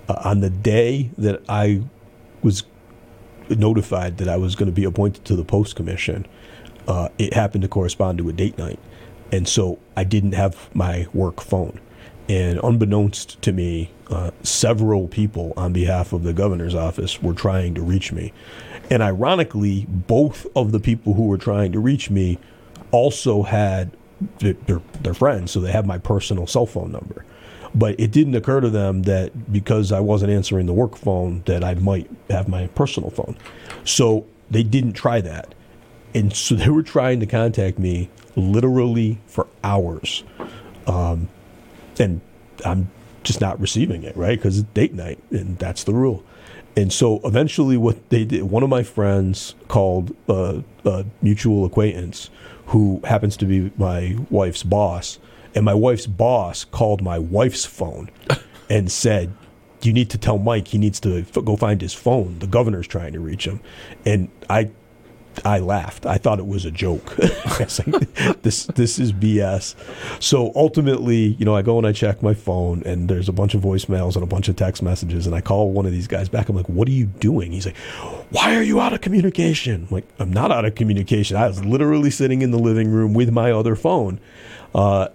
[0.08, 1.82] Uh, on the day that I
[2.42, 2.64] was
[3.48, 6.26] notified that I was going to be appointed to the post commission,
[6.88, 8.78] uh, it happened to correspond to a date night.
[9.32, 11.80] And so I didn't have my work phone.
[12.28, 17.74] And unbeknownst to me, uh, several people on behalf of the governor's office were trying
[17.74, 18.32] to reach me.
[18.90, 22.38] And ironically, both of the people who were trying to reach me
[22.92, 23.90] also had
[24.38, 27.24] their, their, friends, so they have my personal cell phone number.
[27.74, 31.62] But it didn't occur to them that because I wasn't answering the work phone, that
[31.62, 33.36] I might have my personal phone.
[33.84, 35.54] So they didn't try that.
[36.14, 40.24] And so they were trying to contact me literally for hours.
[40.86, 41.28] Um,
[41.98, 42.20] and
[42.64, 42.90] I'm
[43.24, 44.38] just not receiving it, right?
[44.38, 46.24] Because it's date night, and that's the rule.
[46.76, 52.28] And so eventually, what they did, one of my friends called a, a mutual acquaintance
[52.66, 55.18] who happens to be my wife's boss,
[55.54, 58.10] and my wife's boss called my wife's phone
[58.70, 59.32] and said,
[59.80, 62.40] "You need to tell Mike he needs to f- go find his phone.
[62.40, 63.60] The governor's trying to reach him."
[64.04, 64.70] And I
[65.44, 66.06] I laughed.
[66.06, 67.16] I thought it was a joke.
[67.58, 68.12] Was like,
[68.42, 69.74] this this is BS.
[70.22, 73.54] So ultimately, you know, I go and I check my phone, and there's a bunch
[73.54, 76.28] of voicemails and a bunch of text messages, and I call one of these guys
[76.28, 76.48] back.
[76.48, 77.76] I'm like, "What are you doing?" He's like,
[78.30, 81.36] "Why are you out of communication?" I'm like, "I'm not out of communication.
[81.36, 84.20] I was literally sitting in the living room with my other phone,
[84.74, 85.08] uh,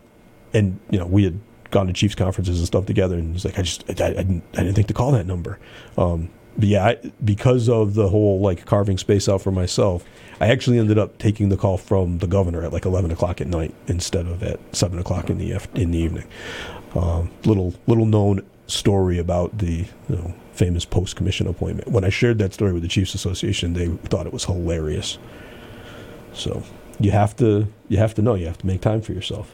[0.54, 1.40] and you know, we had
[1.72, 4.44] gone to Chiefs conferences and stuff together, and he's like, "I just I, I didn't
[4.54, 5.60] I didn't think to call that number."
[5.98, 10.04] Um, but yeah, I, because of the whole like carving space out for myself,
[10.40, 13.48] I actually ended up taking the call from the governor at like eleven o'clock at
[13.48, 16.28] night instead of at seven o'clock in the in the evening.
[16.96, 21.90] Um, little little known story about the you know, famous post commission appointment.
[21.90, 25.18] When I shared that story with the Chiefs Association, they thought it was hilarious.
[26.34, 26.64] So
[27.00, 29.54] you have to you have to know you have to make time for yourself.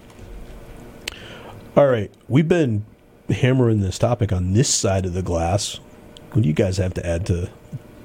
[1.75, 2.85] All right, we've been
[3.29, 5.79] hammering this topic on this side of the glass.
[6.31, 7.49] What do you guys have to add to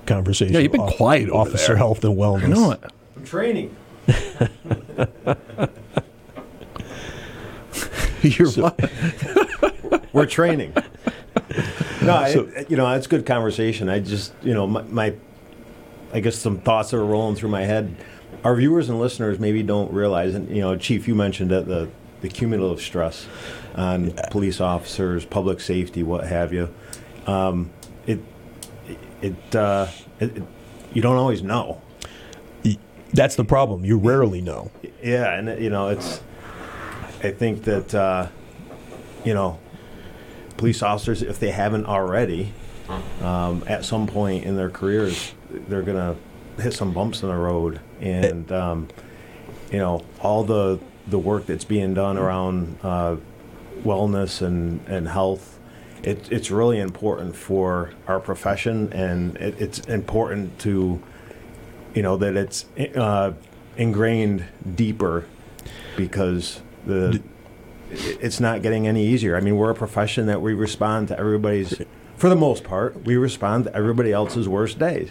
[0.07, 0.55] conversation?
[0.55, 1.77] Yeah, you've been Off- quiet over Officer there.
[1.77, 2.45] health and wellness.
[2.45, 2.81] I know it.
[3.17, 3.77] I'm training.
[8.23, 10.03] You're what?
[10.13, 10.73] We're training.
[12.03, 13.89] No, I, So- you know, it's good conversation.
[13.89, 15.15] I just, you know, my, my,
[16.13, 17.95] I guess some thoughts that are rolling through my head.
[18.45, 21.89] Our viewers and listeners maybe don't realize, and you know, Chief, you mentioned that the
[22.23, 23.27] the cumulative stress
[23.75, 26.73] on police officers, public safety, what have you.
[27.27, 27.71] Um,
[29.23, 29.89] it, uh,
[30.21, 30.43] it, it,
[30.93, 31.81] you don't always know.
[33.13, 33.85] That's the problem.
[33.85, 34.71] You rarely know.
[35.03, 36.23] Yeah, and you know, it's.
[37.23, 38.29] I think that uh,
[39.25, 39.59] you know,
[40.57, 42.53] police officers, if they haven't already,
[43.21, 46.17] um, at some point in their careers, they're gonna
[46.59, 48.89] hit some bumps in the road, and um,
[49.71, 53.17] you know, all the the work that's being done around uh,
[53.85, 55.52] wellness and and health.
[56.03, 61.01] It, it's really important for our profession, and it, it's important to
[61.95, 62.65] you know that it's
[62.97, 63.33] uh,
[63.77, 64.45] ingrained
[64.75, 65.27] deeper
[65.97, 67.23] because the
[67.93, 69.37] it's not getting any easier.
[69.37, 71.81] I mean, we're a profession that we respond to everybody's,
[72.17, 75.11] for the most part, we respond to everybody else's worst days.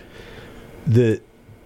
[0.88, 1.22] the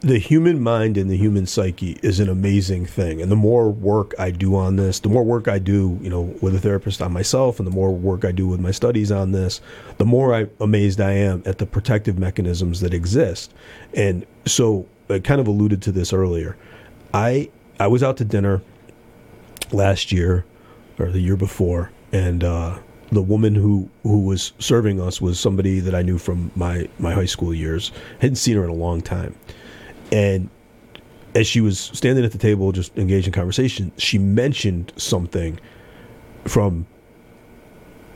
[0.06, 4.14] the human mind and the human psyche is an amazing thing and the more work
[4.20, 7.12] i do on this the more work i do you know with a therapist on
[7.12, 9.62] myself and the more work i do with my studies on this
[9.98, 13.52] the more I, amazed i am at the protective mechanisms that exist
[13.96, 16.56] and so i kind of alluded to this earlier
[17.12, 17.50] i
[17.80, 18.62] i was out to dinner
[19.72, 20.46] last year
[21.00, 22.78] or the year before and uh
[23.12, 27.14] the woman who, who was serving us was somebody that I knew from my, my
[27.14, 27.92] high school years.
[28.20, 29.36] Hadn't seen her in a long time.
[30.12, 30.50] And
[31.36, 35.60] as she was standing at the table, just engaged in conversation, she mentioned something
[36.46, 36.86] from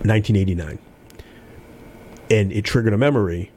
[0.04, 0.80] 1989,
[2.32, 3.52] and it triggered a memory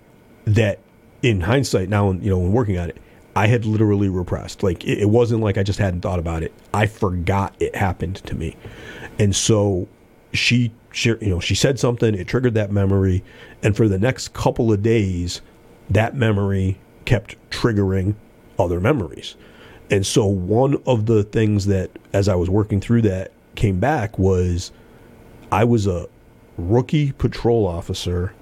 [0.45, 0.81] that,
[1.23, 2.97] in hindsight, now you know when working on it,
[3.37, 4.63] I had literally repressed.
[4.63, 6.53] Like it, wasn't like I just hadn't thought about it.
[6.75, 8.57] I forgot it happened to me,
[9.21, 9.87] and so
[10.33, 12.15] she, she, you know, she said something.
[12.15, 13.23] It triggered that memory,
[13.63, 15.41] and for the next couple of days,
[15.91, 18.15] that memory kept triggering
[18.59, 19.37] other memories.
[19.91, 24.19] And so one of the things that as I was working through that came back
[24.19, 24.73] was
[25.51, 26.09] I was a
[26.57, 28.33] rookie patrol officer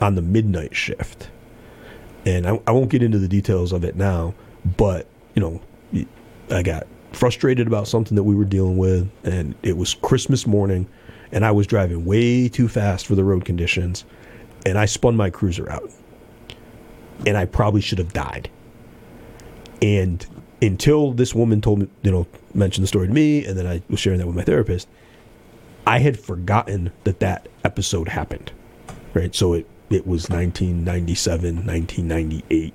[0.00, 1.30] on the midnight shift.
[2.26, 4.34] And I, I won't get into the details of it now,
[4.76, 6.06] but you know,
[6.50, 10.88] I got frustrated about something that we were dealing with and it was Christmas morning
[11.32, 14.04] and I was driving way too fast for the road conditions
[14.66, 15.90] and I spun my cruiser out
[17.26, 18.50] and I probably should have died.
[19.82, 20.26] And
[20.62, 23.82] until this woman told me, you know, mentioned the story to me, and then I
[23.88, 24.88] was sharing that with my therapist,
[25.86, 28.52] I had forgotten that that episode happened.
[29.14, 29.34] Right.
[29.34, 32.74] So it, it was 1997, 1998.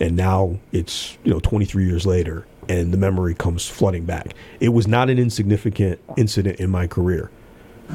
[0.00, 4.34] And now it's, you know, 23 years later, and the memory comes flooding back.
[4.60, 7.30] It was not an insignificant incident in my career.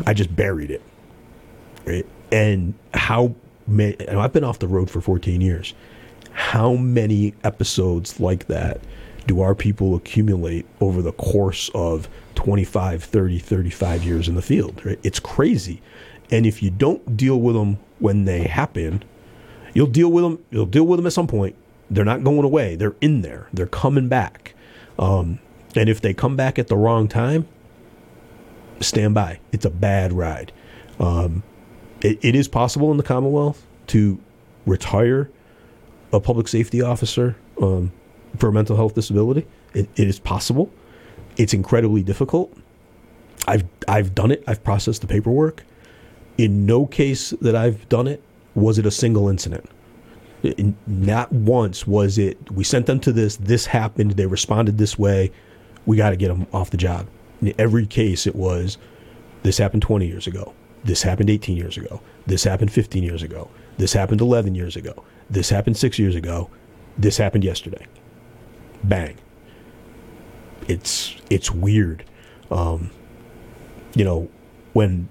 [0.06, 0.82] I just buried it.
[1.86, 2.06] Right.
[2.32, 3.36] And how
[3.70, 5.74] many, I've been off the road for 14 years.
[6.32, 8.82] How many episodes like that
[9.28, 14.82] do our people accumulate over the course of 25, 30, 35 years in the field?
[14.86, 15.00] Right?
[15.04, 15.82] It's crazy.
[16.32, 19.04] And if you don't deal with them when they happen,
[19.74, 20.46] you'll deal with them.
[20.52, 21.56] You'll deal with them at some point.
[21.90, 22.76] They're not going away.
[22.76, 23.48] They're in there.
[23.52, 24.54] They're coming back.
[25.00, 25.40] Um,
[25.76, 27.48] and if they come back at the wrong time,
[28.80, 29.40] stand by.
[29.52, 30.52] It's a bad ride.
[31.00, 31.44] Um,
[32.02, 34.20] it, it is possible in the Commonwealth to
[34.66, 35.30] retire
[36.12, 37.92] a public safety officer um,
[38.38, 39.46] for a mental health disability.
[39.74, 40.72] It, it is possible.
[41.38, 42.56] It's incredibly difficult.
[43.48, 44.44] I've I've done it.
[44.48, 45.64] I've processed the paperwork.
[46.38, 48.24] In no case that I've done it
[48.56, 49.70] was it a single incident.
[50.44, 52.52] In- not once was it.
[52.52, 53.38] We sent them to this.
[53.38, 54.12] This happened.
[54.12, 55.32] They responded this way.
[55.86, 57.08] We got to get them off the job.
[57.42, 58.78] In every case, it was
[59.44, 60.54] this happened 20 years ago.
[60.84, 62.02] This happened 18 years ago.
[62.26, 63.50] This happened 15 years ago.
[63.78, 65.04] This happened 11 years ago.
[65.30, 66.50] This happened six years ago.
[66.98, 67.86] This happened yesterday.
[68.84, 69.18] Bang.
[70.68, 72.04] It's it's weird.
[72.52, 72.92] Um,
[73.96, 74.30] you know,
[74.74, 75.10] when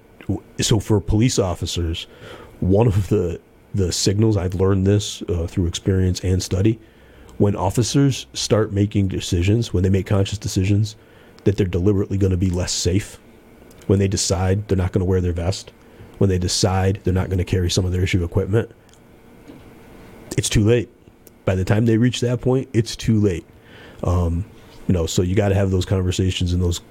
[0.61, 2.07] so for police officers,
[2.59, 3.39] one of the
[3.73, 4.37] the signals.
[4.37, 6.79] I've learned this uh, through experience and study.
[7.37, 10.95] When officers start making decisions, when they make conscious decisions
[11.45, 13.19] that they're deliberately going to be less safe,
[13.89, 15.71] when they decide they're not going to wear their vest,
[16.19, 18.69] when they decide they're not going to carry some of their issue equipment,
[20.37, 20.89] it's too late.
[21.43, 23.47] By the time they reach that point, it's too late.
[24.03, 24.45] Um,
[24.87, 26.81] you know, so you got to have those conversations and those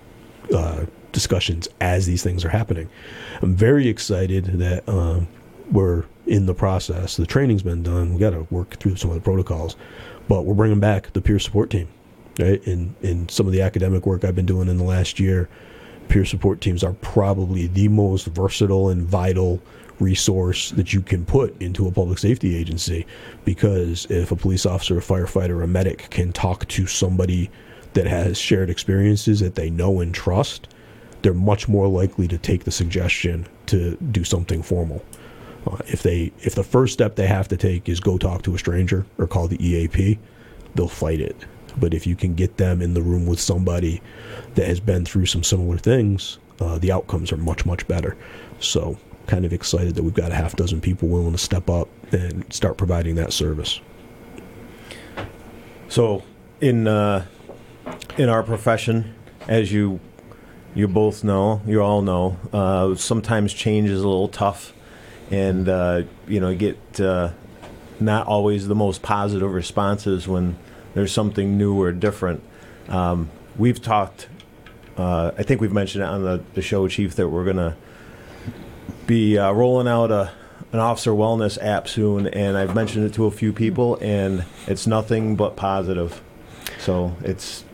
[0.53, 2.91] uh, discussions as these things are happening.
[3.43, 5.29] I'm very excited that um,
[5.71, 7.17] we're in the process.
[7.17, 8.13] The training's been done.
[8.13, 9.77] We got to work through some of the protocols,
[10.27, 11.89] but we're bringing back the peer support team.
[12.41, 15.49] Right, in in some of the academic work I've been doing in the last year,
[16.09, 19.61] peer support teams are probably the most versatile and vital
[20.01, 23.07] resource that you can put into a public safety agency
[23.45, 27.51] because if a police officer, a firefighter, a medic can talk to somebody
[27.95, 30.69] that has shared experiences that they know and trust,
[31.23, 35.05] they're much more likely to take the suggestion to do something formal.
[35.67, 38.55] Uh, if they if the first step they have to take is go talk to
[38.55, 40.19] a stranger or call the EAP,
[40.75, 41.45] they'll fight it.
[41.81, 44.01] But if you can get them in the room with somebody
[44.55, 48.17] that has been through some similar things, uh, the outcomes are much much better.
[48.61, 51.89] So kind of excited that we've got a half dozen people willing to step up
[52.13, 53.81] and start providing that service.
[55.89, 56.25] So,
[56.61, 57.27] in uh,
[58.17, 59.15] in our profession,
[59.47, 60.01] as you
[60.75, 64.73] you both know, you all know, uh, sometimes change is a little tough,
[65.31, 67.31] and uh, you know, get uh,
[68.01, 70.57] not always the most positive responses when
[70.95, 72.43] there's something new or different.
[72.89, 74.29] Um, we've talked.
[74.97, 77.77] Uh, I think we've mentioned it on the, the show, Chief, that we're gonna
[79.07, 80.33] be uh, rolling out a
[80.73, 84.87] an officer wellness app soon, and I've mentioned it to a few people, and it's
[84.87, 86.21] nothing but positive.
[86.79, 87.65] So it's,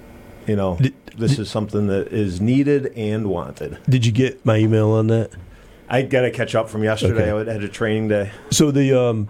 [0.47, 3.79] you know, Did- this did- is something that is needed and wanted.
[3.89, 5.31] Did you get my email on that?
[5.89, 7.33] I got to catch up from yesterday.
[7.33, 7.51] Okay.
[7.51, 8.31] I had a training day.
[8.51, 9.29] So the um,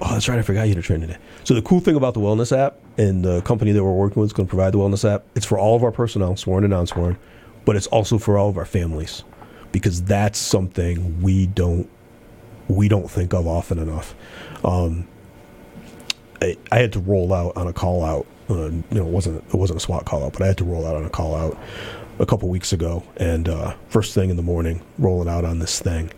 [0.00, 0.38] oh, that's right.
[0.38, 1.18] I forgot you had a train today.
[1.44, 4.30] So the cool thing about the wellness app and the company that we're working with
[4.30, 5.24] is going to provide the wellness app.
[5.34, 7.18] It's for all of our personnel, sworn and non-sworn,
[7.64, 9.24] but it's also for all of our families
[9.72, 11.90] because that's something we don't
[12.68, 14.14] we don't think of often enough.
[14.64, 15.06] Um,
[16.40, 18.26] I, I had to roll out on a call out.
[18.48, 20.64] Uh, you know, it wasn't it wasn't a SWAT call out, but I had to
[20.64, 21.58] roll out on a call out
[22.18, 23.02] a couple weeks ago.
[23.16, 26.12] And uh, first thing in the morning, rolling out on this thing,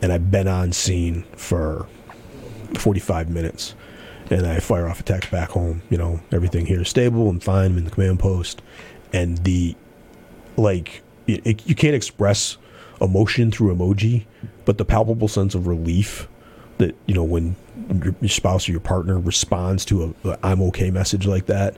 [0.00, 1.86] and I've been on scene for
[2.78, 3.74] 45 minutes.
[4.30, 5.82] And I fire off a text back home.
[5.90, 7.72] You know, everything here is stable and fine.
[7.72, 8.62] I'm in the command post,
[9.12, 9.76] and the
[10.56, 12.56] like it, it, you can't express
[13.00, 14.24] emotion through emoji,
[14.64, 16.28] but the palpable sense of relief
[16.78, 17.56] that you know when
[18.02, 21.76] your, your spouse or your partner responds to a, a "I'm okay" message like that,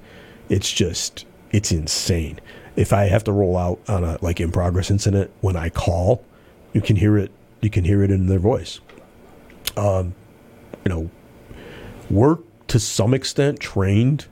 [0.49, 2.41] it's just it's insane.
[2.76, 6.24] If I have to roll out on a like in progress incident when I call,
[6.72, 7.30] you can hear it.
[7.61, 8.80] You can hear it in their voice.
[9.76, 10.14] Um,
[10.87, 11.11] you know,
[12.11, 14.26] we're to some extent trained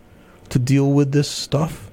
[0.51, 1.91] to deal with this stuff.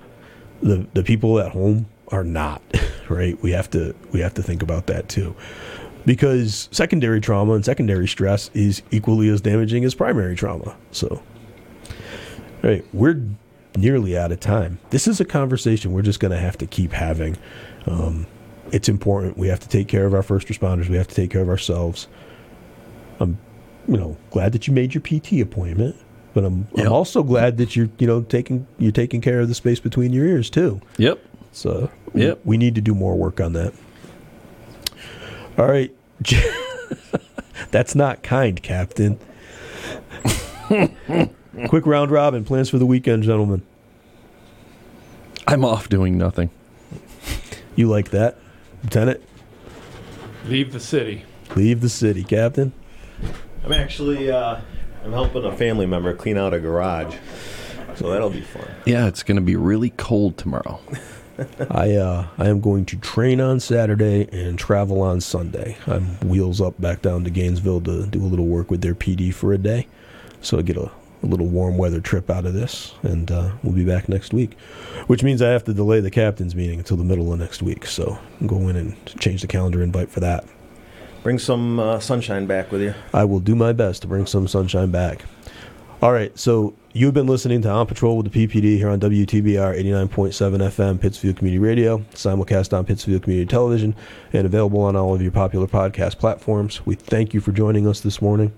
[0.61, 2.61] The the people at home are not,
[3.09, 3.41] right?
[3.41, 5.35] We have to we have to think about that too.
[6.05, 10.77] Because secondary trauma and secondary stress is equally as damaging as primary trauma.
[10.91, 11.23] So
[12.61, 13.19] right, we're
[13.75, 14.77] nearly out of time.
[14.91, 17.35] This is a conversation we're just going to have to keep having.
[17.87, 18.27] Um,
[18.71, 19.39] it's important.
[19.39, 20.87] We have to take care of our first responders.
[20.87, 22.07] We have to take care of ourselves.
[23.19, 23.39] I'm,
[23.87, 25.95] you know, glad that you made your PT appointment,
[26.33, 26.85] but I'm, Yep.
[26.87, 30.13] I'm also glad that you're, you know, taking you're taking care of the space between
[30.13, 30.81] your ears too.
[30.97, 31.19] Yep.
[31.51, 32.41] So Yep.
[32.45, 33.73] we need to do more work on that.
[35.57, 35.93] All right.
[37.71, 39.19] That's not kind, Captain.
[41.67, 43.61] Quick round robin plans for the weekend, gentlemen.
[45.47, 46.49] I'm off doing nothing.
[47.75, 48.37] You like that,
[48.83, 49.21] Lieutenant?
[50.45, 51.25] Leave the city.
[51.55, 52.71] Leave the city, Captain.
[53.63, 54.59] I'm actually uh,
[55.03, 57.15] I'm helping a family member clean out a garage,
[57.95, 58.67] so that'll be fun.
[58.85, 60.79] Yeah, it's going to be really cold tomorrow.
[61.69, 65.77] I uh, I am going to train on Saturday and travel on Sunday.
[65.87, 69.33] I'm wheels up back down to Gainesville to do a little work with their PD
[69.33, 69.87] for a day,
[70.41, 70.91] so I get a,
[71.23, 74.57] a little warm weather trip out of this, and uh, we'll be back next week.
[75.07, 77.85] Which means I have to delay the captain's meeting until the middle of next week.
[77.85, 80.45] So go in and change the calendar invite for that.
[81.23, 82.95] Bring some uh, sunshine back with you.
[83.13, 85.23] I will do my best to bring some sunshine back.
[86.01, 89.79] All right, so you've been listening to On Patrol with the PPD here on WTBR
[89.79, 93.95] 89.7 FM, Pittsfield Community Radio, simulcast on Pittsfield Community Television,
[94.33, 96.83] and available on all of your popular podcast platforms.
[96.87, 98.51] We thank you for joining us this morning.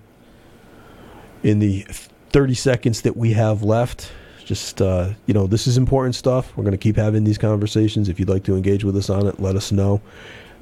[1.44, 1.82] In the
[2.30, 4.14] 30 seconds that we have left,
[4.46, 6.56] just, uh, you know, this is important stuff.
[6.56, 8.08] We're going to keep having these conversations.
[8.08, 10.02] If you'd like to engage with us on it, let us know.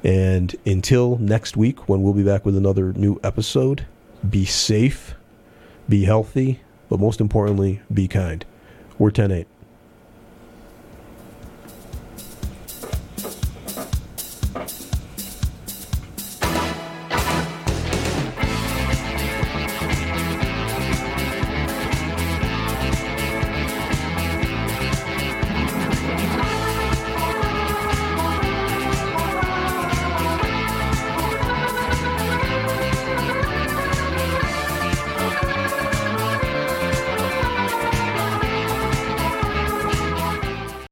[0.03, 3.85] And until next week, when we'll be back with another new episode,
[4.27, 5.15] be safe,
[5.89, 8.45] Be healthy, but most importantly, be kind.
[8.97, 9.47] We're 10 8.